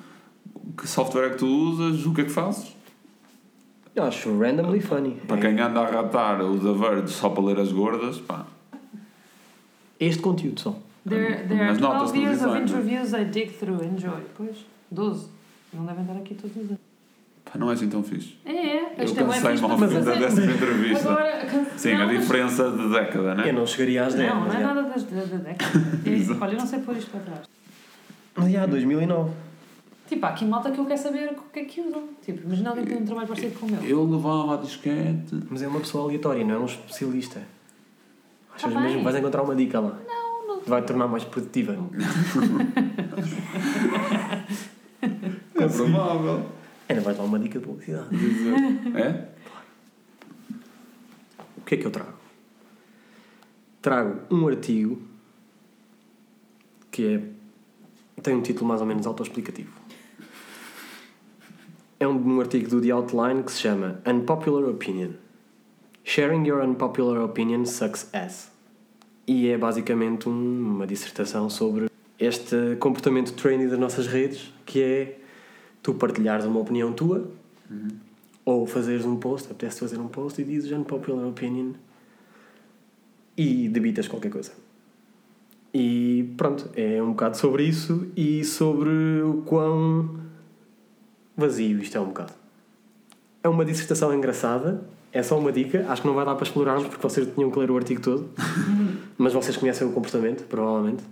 que 0.77 0.87
software 0.87 1.27
é 1.27 1.31
que 1.31 1.39
tu 1.39 1.47
usas, 1.47 2.07
o 2.07 2.15
que 2.15 2.21
é 2.21 2.25
que 2.25 2.31
fazes. 2.31 2.77
Eu 3.95 4.05
acho 4.05 4.39
randomly 4.39 4.81
funny. 4.81 5.17
Para 5.27 5.41
quem 5.41 5.59
anda 5.59 5.81
a 5.81 5.91
ratar 5.91 6.41
o 6.41 6.59
The 6.59 6.73
Verge 6.73 7.13
só 7.13 7.31
para 7.31 7.43
ler 7.43 7.59
as 7.59 7.73
gordas, 7.73 8.19
pá. 8.19 8.47
Este 9.99 10.23
conteúdo 10.23 10.61
só. 10.61 10.77
There, 11.09 11.49
there 11.49 11.61
are 11.63 11.71
As 11.71 11.79
notas 11.79 12.13
12 12.13 12.19
no 12.19 12.23
years 12.23 12.43
of 12.43 12.57
é? 12.57 12.63
interviews 12.63 13.13
I 13.13 13.25
dig 13.25 13.51
through. 13.59 13.83
Enjoy. 13.83 14.23
Pois, 14.37 14.57
12. 14.91 15.29
Não 15.73 15.85
devem 15.85 16.03
estar 16.03 16.17
aqui 16.17 16.35
todos 16.35 16.57
os 16.57 16.63
anos. 16.63 16.88
Pá, 17.51 17.59
não 17.59 17.71
é 17.71 17.75
assim 17.75 17.89
tão 17.89 18.03
fixe. 18.03 18.37
É, 18.45 18.53
é. 18.53 18.95
Eu 18.99 19.05
Isto 19.05 19.21
é 19.21 19.25
bué 19.25 19.35
cansei-me 19.35 19.57
fixe, 19.59 19.65
ao 19.73 19.79
mas 19.79 19.91
fim 19.93 19.97
é- 19.99 20.19
dessa 20.19 20.45
entrevista. 20.45 21.11
Agora, 21.11 21.49
Sim, 21.77 21.93
não, 21.95 22.03
a 22.03 22.07
mas- 22.07 22.21
diferença 22.21 22.71
de 22.71 22.89
década, 22.91 23.35
né? 23.35 23.49
Eu 23.49 23.53
não 23.55 23.67
chegaria 23.67 24.05
às 24.05 24.15
10. 24.15 24.29
Não, 24.29 24.41
não 24.41 24.47
mas 24.49 24.55
é 24.55 24.59
nada 24.65 24.83
da 24.83 24.89
da 24.89 25.37
década. 25.37 25.85
É, 26.05 26.11
Exato. 26.11 26.43
Olha, 26.43 26.53
eu 26.53 26.59
não 26.59 26.67
sei 26.67 26.79
pôr 26.81 26.97
isto 26.97 27.11
para 27.11 27.21
trás. 27.21 27.41
Mas 28.37 28.53
já, 28.53 28.67
2009. 28.67 29.31
Tipo, 30.09 30.25
há 30.27 30.29
aqui 30.31 30.45
malta 30.45 30.71
que 30.71 30.79
eu 30.79 30.87
quero 30.87 31.01
saber 31.01 31.31
o 31.33 31.53
que 31.53 31.59
é 31.61 31.65
que 31.65 31.81
usam. 31.81 32.05
Tipo, 32.25 32.47
imagina 32.47 32.71
alguém 32.71 32.85
que 32.85 32.91
tem 32.93 33.03
um 33.03 33.07
trabalho 33.07 33.29
parecido 33.29 33.59
com 33.59 33.67
o 33.67 33.71
meu. 33.71 33.83
Eu 33.83 34.05
levava 34.05 34.55
a 34.55 34.57
disquete. 34.59 35.43
Mas 35.51 35.63
é 35.63 35.69
uma 35.69 35.81
pessoa 35.81 36.05
aleatória, 36.05 36.45
não 36.45 36.55
é 36.55 36.59
um 36.59 36.65
especialista. 36.67 37.43
Achas 38.55 38.73
Tá 38.73 38.81
mesmo 38.81 38.99
que 38.99 39.05
vais 39.05 39.17
encontrar 39.17 39.43
uma 39.43 39.55
dica 39.55 39.81
lá? 39.81 39.99
Não, 40.07 40.47
não. 40.57 40.61
Vai 40.67 40.81
te 40.83 40.87
tornar 40.87 41.09
mais 41.09 41.25
produtiva. 41.25 41.77
É 45.61 45.67
provável. 45.67 46.47
Ainda 46.89 47.03
vais 47.03 47.17
dar 47.17 47.25
uma 47.25 47.39
dica 47.39 47.59
de 47.59 47.65
publicidade. 47.67 48.09
É? 48.97 49.29
O 51.57 51.61
que 51.69 51.75
é 51.75 51.79
que 51.79 51.87
eu 51.87 51.91
trago? 51.91 52.15
Trago 53.83 54.21
um 54.35 54.49
artigo 54.49 55.03
que 56.91 57.07
é, 58.17 58.21
tem 58.23 58.35
um 58.35 58.41
título 58.43 58.67
mais 58.67 58.81
ou 58.81 58.87
menos 58.87 59.07
autoexplicativo. 59.07 59.71
É 62.01 62.07
um, 62.09 62.37
um 62.37 62.41
artigo 62.41 62.69
do 62.71 62.81
The 62.81 62.91
Outline 62.91 63.43
que 63.43 63.53
se 63.53 63.61
chama 63.61 64.01
Unpopular 64.07 64.65
Opinion. 64.71 65.11
Sharing 66.05 66.47
your 66.47 66.63
unpopular 66.65 67.21
opinion 67.23 67.67
sucks 67.67 68.09
ass. 68.15 68.51
E 69.27 69.49
é 69.49 69.59
basicamente 69.59 70.27
um- 70.29 70.33
uma 70.77 70.87
dissertação 70.87 71.51
sobre 71.51 71.91
este 72.19 72.77
comportamento 72.81 73.35
trendy 73.35 73.67
das 73.67 73.79
nossas 73.79 74.07
redes, 74.07 74.51
que 74.65 74.81
é 74.83 75.19
tu 75.83 75.95
partilhares 75.95 76.45
uma 76.45 76.61
opinião 76.61 76.93
tua 76.93 77.31
ou 78.45 78.67
fazeres 78.67 79.05
um 79.05 79.17
post, 79.17 79.51
apetece 79.51 79.81
fazer 79.81 79.99
um 79.99 80.09
post 80.09 80.41
e 80.41 80.45
dizes 80.45 80.73
unpopular 80.73 81.27
opinion 81.27 81.73
e 83.37 83.69
debitas 83.69 84.09
qualquer 84.09 84.31
coisa. 84.31 84.53
E 85.73 86.33
pronto, 86.37 86.71
é 86.75 87.03
um 87.03 87.11
bocado 87.11 87.37
sobre 87.37 87.65
isso 87.65 88.09
e 88.17 88.43
sobre 88.45 89.21
o 89.23 89.43
quão 89.45 90.19
vazio 91.37 91.79
isto 91.81 91.97
é 91.97 92.01
um 92.01 92.07
bocado. 92.07 92.33
É 93.43 93.49
uma 93.49 93.65
dissertação 93.65 94.15
engraçada, 94.15 94.83
é 95.13 95.23
só 95.23 95.39
uma 95.39 95.53
dica, 95.53 95.87
acho 95.89 96.03
que 96.03 96.09
não 96.09 96.15
vai 96.15 96.25
dar 96.25 96.35
para 96.35 96.45
explorarmos 96.45 96.89
porque 96.89 97.03
vocês 97.03 97.29
tinham 97.35 97.51
que 97.51 97.59
ler 97.59 97.71
o 97.71 97.77
artigo 97.77 98.01
todo, 98.01 98.31
mas 99.19 99.35
vocês 99.35 99.57
conhecem 99.57 99.87
o 99.87 99.93
comportamento, 99.93 100.45
provavelmente. 100.45 101.05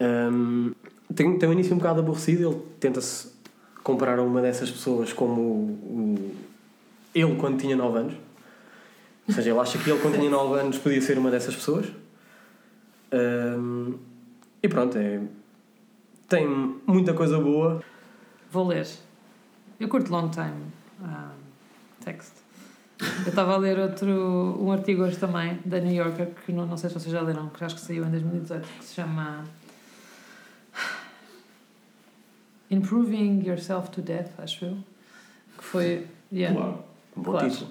Um, 0.00 0.72
tem, 1.12 1.38
tem 1.38 1.48
um 1.48 1.52
início 1.52 1.74
um 1.74 1.78
bocado 1.78 2.00
aborrecido, 2.00 2.48
ele 2.48 2.62
tenta-se 2.78 3.39
comparar 3.82 4.18
a 4.18 4.22
uma 4.22 4.40
dessas 4.42 4.70
pessoas 4.70 5.12
como 5.12 5.40
o, 5.40 6.14
o- 6.14 6.36
ele 7.14 7.34
quando 7.36 7.58
tinha 7.58 7.74
9 7.76 7.98
anos. 7.98 8.14
Ou 9.28 9.34
seja, 9.34 9.50
ele 9.50 9.58
acha 9.58 9.78
que 9.78 9.90
ele 9.90 10.00
quando 10.00 10.14
tinha 10.18 10.30
9 10.30 10.60
anos 10.60 10.78
podia 10.78 11.00
ser 11.00 11.18
uma 11.18 11.30
dessas 11.30 11.54
pessoas. 11.54 11.86
Um, 13.12 13.94
e 14.62 14.68
pronto, 14.68 14.96
é, 14.98 15.20
tem 16.28 16.46
muita 16.86 17.12
coisa 17.14 17.38
boa. 17.38 17.82
Vou 18.50 18.66
ler. 18.66 18.86
Eu 19.78 19.88
curto 19.88 20.10
long 20.12 20.28
time 20.30 20.52
text. 22.04 22.32
Eu 23.24 23.28
estava 23.30 23.54
a 23.54 23.56
ler 23.56 23.78
outro, 23.78 24.10
um 24.60 24.70
artigo 24.72 25.02
hoje 25.02 25.16
também, 25.16 25.58
da 25.64 25.78
New 25.80 25.94
Yorker, 25.94 26.28
que 26.44 26.52
não, 26.52 26.66
não 26.66 26.76
sei 26.76 26.90
se 26.90 26.94
vocês 26.98 27.10
já 27.10 27.22
leram, 27.22 27.48
que 27.48 27.64
acho 27.64 27.74
que 27.76 27.80
saiu 27.80 28.04
em 28.04 28.10
2018, 28.10 28.68
que 28.78 28.84
se 28.84 28.94
chama 28.94 29.44
Improving 32.70 33.42
Yourself 33.46 33.90
to 33.90 34.00
Death, 34.02 34.30
acho 34.38 34.64
eu. 34.64 34.76
Que 35.58 35.64
foi. 35.64 36.06
Yeah. 36.32 36.56
Claro. 36.56 36.78
Um 37.16 37.22
bom 37.22 37.30
Claro. 37.32 37.50
título. 37.50 37.70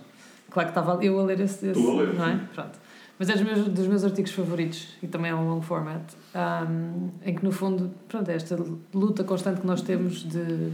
Claro 0.52 0.72
que 0.72 0.80
estava 0.80 1.04
eu 1.06 1.20
a 1.20 1.24
ler 1.24 1.40
esse, 1.40 1.68
esse 1.68 1.82
Tu 1.82 1.90
a 1.92 2.02
ler, 2.02 2.14
não 2.16 2.28
é? 2.28 2.38
sim. 2.38 2.46
Pronto. 2.54 2.80
Mas 3.18 3.30
é 3.30 3.34
dos 3.34 3.42
meus, 3.44 3.68
dos 3.68 3.88
meus 3.88 4.04
artigos 4.06 4.32
favoritos 4.32 4.96
e 5.04 5.08
também 5.08 5.30
é 5.32 5.36
um 5.36 5.50
long 5.50 5.62
format, 5.62 6.02
um, 6.34 7.10
em 7.26 7.36
que 7.36 7.44
no 7.44 7.52
fundo, 7.52 7.92
pronto, 8.08 8.30
é 8.32 8.36
esta 8.36 8.56
luta 8.94 9.26
constante 9.26 9.60
que 9.60 9.68
nós 9.68 9.82
temos 9.82 10.24
de, 10.24 10.38
um, 10.40 10.72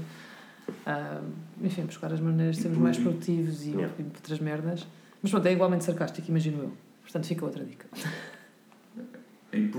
enfim, 1.65 1.81
buscar 1.85 2.13
as 2.13 2.19
maneiras 2.19 2.57
de 2.57 2.61
sermos 2.61 2.77
mais 2.79 2.97
produtivos 2.97 3.65
e, 3.65 3.71
Yeah. 3.71 3.91
outras 4.15 4.39
merdas. 4.39 4.85
Mas 5.23 5.31
pronto, 5.31 5.45
é 5.47 5.53
igualmente 5.53 5.85
sarcástico, 5.85 6.29
imagino 6.29 6.63
eu. 6.63 6.71
Portanto, 7.01 7.25
fica 7.25 7.45
outra 7.45 7.63
dica. 7.65 7.87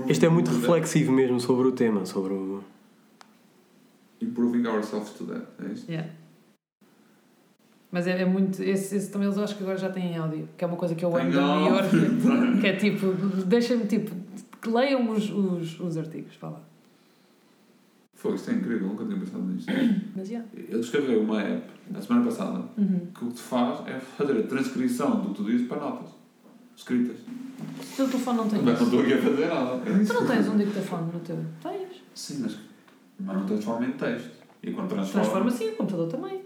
Este 0.09 0.25
é 0.25 0.29
muito 0.29 0.51
reflexivo 0.51 1.11
mesmo 1.13 1.39
sobre 1.39 1.67
o 1.67 1.71
tema, 1.71 2.05
sobre 2.05 2.33
o... 2.33 2.61
Improving 4.21 4.65
ourselves 4.67 5.11
to 5.11 5.25
that. 5.25 5.45
É 5.63 5.71
isto? 5.73 5.91
Yeah. 5.91 6.09
Mas 7.91 8.05
é, 8.07 8.21
é 8.21 8.25
muito. 8.25 8.61
Esse, 8.61 8.95
esse 8.95 9.11
também 9.11 9.27
eles 9.27 9.37
acho 9.39 9.55
que 9.55 9.63
agora 9.63 9.77
já 9.77 9.89
têm 9.89 10.13
em 10.13 10.17
áudio, 10.17 10.47
que 10.57 10.63
é 10.63 10.67
uma 10.67 10.75
coisa 10.77 10.93
que 10.95 11.05
eu 11.05 11.15
amo 11.15 11.31
da 11.31 11.57
New. 11.57 11.67
York, 11.73 11.89
que 12.61 12.67
é 12.67 12.73
tipo, 12.75 13.07
deixem-me 13.45 13.85
tipo, 13.85 14.13
que 14.61 14.69
leiam 14.69 15.09
os, 15.11 15.29
os, 15.29 15.79
os 15.79 15.97
artigos, 15.97 16.35
vá 16.41 16.49
lá. 16.49 16.61
Foi, 18.15 18.33
isto 18.33 18.49
é 18.49 18.55
incrível, 18.55 18.87
nunca 18.87 19.05
tinha 19.05 19.17
pensado 19.19 19.43
nisto. 19.43 19.71
Mas 20.15 20.27
já. 20.27 20.43
Eu 20.69 20.79
descarreguei 20.81 21.17
uma 21.17 21.41
app 21.41 21.67
na 21.91 22.01
semana 22.01 22.25
passada 22.25 22.63
Uhum. 22.77 22.99
que 23.15 23.23
o 23.23 23.27
que 23.29 23.33
te 23.35 23.41
faz 23.41 23.87
é 23.87 23.99
fazer 23.99 24.39
a 24.39 24.43
transcrição 24.43 25.21
do 25.21 25.29
que 25.29 25.35
tu 25.35 25.43
dizes 25.43 25.67
para 25.67 25.79
notas 25.79 26.09
escritas. 26.75 27.17
Se 27.81 27.93
o 27.93 28.05
teu 28.05 28.07
telefone 28.09 28.37
não 28.37 28.49
tem 28.49 28.61
Mas 28.63 28.65
não 28.65 28.73
isso. 28.73 28.83
estou 28.83 28.99
aqui 29.01 29.13
a 29.13 29.21
fazer 29.21 29.47
nada. 29.47 29.75
É 29.89 29.93
Tu 29.95 30.01
isso. 30.01 30.13
não 30.13 30.27
tens 30.27 30.47
um 30.47 30.57
dictafone 30.57 31.11
no 31.13 31.19
teu? 31.21 31.37
Tens. 31.61 32.03
Sim, 32.13 32.39
mas, 32.41 32.57
mas 33.19 33.35
não 33.37 33.45
transforma 33.45 33.85
em 33.85 33.91
texto. 33.91 34.31
E 34.63 34.71
quando 34.71 34.89
transforma. 34.89 35.21
Transforma 35.21 35.49
assim, 35.49 35.69
o 35.69 35.75
computador 35.75 36.07
também. 36.09 36.41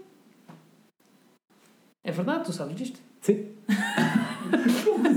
É 2.04 2.10
verdade, 2.10 2.44
tu 2.44 2.52
sabes 2.52 2.74
disto. 2.76 2.98
Sim. 3.20 3.48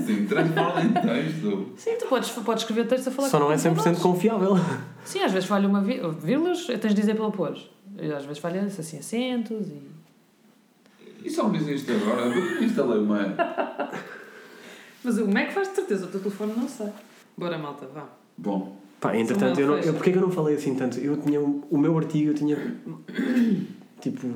Sim, 0.05 0.27
transforma 0.27 0.81
em 0.81 0.93
texto. 0.93 1.73
Sim, 1.77 1.97
tu 1.99 2.05
podes, 2.07 2.29
podes 2.29 2.63
escrever 2.63 2.87
texto 2.87 3.07
a 3.07 3.11
falar 3.11 3.29
Só 3.29 3.39
não 3.39 3.51
é 3.51 3.55
o 3.55 3.57
100% 3.57 3.65
computador. 3.73 4.01
confiável. 4.01 4.51
Sim, 5.03 5.21
às 5.21 5.31
vezes 5.31 5.47
falha 5.49 5.67
uma 5.67 5.81
vírgulas, 5.81 6.65
tens 6.67 6.93
de 6.93 7.01
dizer 7.01 7.15
pôr. 7.15 7.57
E 7.99 8.11
Às 8.11 8.23
vezes 8.25 8.39
falha 8.39 8.61
assim 8.63 8.97
acentos 8.99 9.67
e. 9.67 9.81
E 11.23 11.29
só 11.29 11.49
me 11.49 11.57
dizem 11.57 11.73
isto 11.75 11.91
agora, 11.91 12.27
instalei 12.63 12.99
uma. 12.99 13.35
Mas 15.03 15.17
o 15.17 15.27
Mac 15.27 15.51
faz 15.51 15.69
de 15.69 15.75
certeza, 15.75 16.05
o 16.05 16.09
teu 16.09 16.19
telefone 16.19 16.53
não 16.55 16.67
sei. 16.67 16.89
Bora, 17.35 17.57
malta, 17.57 17.87
vá. 17.87 18.05
Bom, 18.37 18.77
Pá, 19.05 19.17
entretanto, 19.17 19.59
eu 19.59 19.67
não, 19.67 19.77
eu, 19.77 19.93
porquê 19.93 20.11
que 20.11 20.17
eu 20.17 20.21
não 20.21 20.31
falei 20.31 20.55
assim 20.55 20.73
tanto? 20.75 20.99
Eu 20.99 21.17
tinha 21.17 21.39
o 21.39 21.63
o 21.69 21.77
meu 21.77 21.97
artigo, 21.97 22.31
eu 22.31 22.33
tinha 22.33 22.57
tipo 24.01 24.27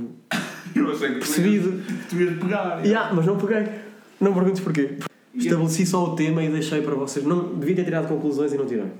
eu 0.76 0.92
achei 0.92 1.10
que 1.10 1.16
percebido. 1.16 1.82
tu 2.10 2.16
ias 2.16 2.38
pegar. 2.38 2.86
Yeah, 2.86 3.14
mas 3.14 3.26
não 3.26 3.38
peguei. 3.38 3.68
Não 4.20 4.34
perguntes 4.34 4.62
porquê. 4.62 4.98
Estabeleci 5.34 5.86
só 5.86 6.04
o 6.06 6.16
tema 6.16 6.44
e 6.44 6.50
deixei 6.50 6.82
para 6.82 6.96
vocês. 6.96 7.26
Não, 7.26 7.56
devia 7.56 7.76
ter 7.76 7.86
tirado 7.86 8.08
conclusões 8.08 8.54
e 8.54 8.58
não 8.58 8.66
tirei. 8.66 8.92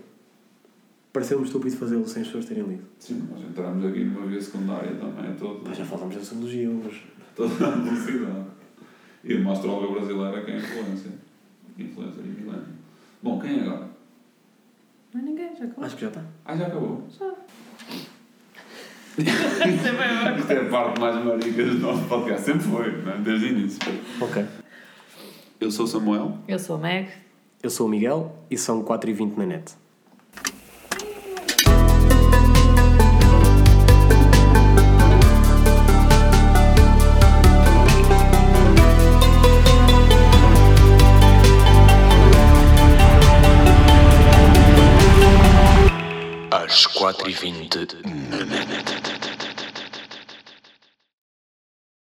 Pareceu-me 1.12 1.46
estúpido 1.46 1.76
fazê-lo 1.76 2.08
sem 2.08 2.22
as 2.22 2.28
pessoas 2.28 2.46
terem 2.46 2.64
lido. 2.64 2.84
Sim, 3.00 3.28
nós 3.32 3.44
entramos 3.44 3.84
aqui 3.86 4.04
numa 4.04 4.28
via 4.28 4.40
secundária 4.40 4.92
também, 4.92 5.32
é 5.32 5.34
todo, 5.34 5.62
Pá, 5.62 5.74
já 5.74 5.84
falámos 5.84 6.16
da 6.16 6.22
sociologia 6.22 6.70
hoje. 6.70 7.04
toda 7.36 7.68
a 7.68 7.72
velocidade. 7.72 8.46
E 9.24 9.34
uma 9.36 9.54
astróloga 9.54 10.00
brasileira 10.00 10.44
que 10.44 10.52
é 10.52 10.58
influência. 10.58 11.12
Influencer 11.78 12.24
e 12.24 12.42
milênio. 12.42 12.66
Bom, 13.22 13.40
quem 13.40 13.60
é 13.60 13.62
agora? 13.64 13.89
Não 15.14 15.22
é 15.22 15.24
ninguém, 15.24 15.56
já 15.56 15.66
acabou. 15.66 15.86
Acho 15.86 15.96
que 15.96 16.02
já 16.02 16.08
está. 16.08 16.24
Ah, 16.46 16.56
já 16.56 16.68
acabou. 16.68 17.04
Já. 17.10 17.34
Isto 19.18 20.52
é 20.54 20.68
a 20.68 20.70
parte 20.70 21.02
mais 21.02 21.26
marica 21.26 21.66
do 21.66 21.74
nosso 21.80 22.04
podcast. 22.06 22.46
Sempre 22.46 22.62
foi, 22.62 23.04
não 23.04 23.14
é? 23.14 23.18
desde 23.18 23.46
o 23.46 23.50
início. 23.50 23.80
Ok. 24.22 24.46
Eu 25.60 25.72
sou 25.72 25.86
o 25.86 25.88
Samuel. 25.88 26.38
Eu 26.48 26.60
sou 26.60 26.76
a 26.76 26.80
Meg. 26.80 27.10
Eu 27.62 27.70
sou 27.70 27.88
o 27.88 27.90
Miguel 27.90 28.34
e 28.50 28.58
são 28.58 28.84
4h20 28.84 29.36
na 29.36 29.46
net. 29.46 29.74
Às 47.10 48.79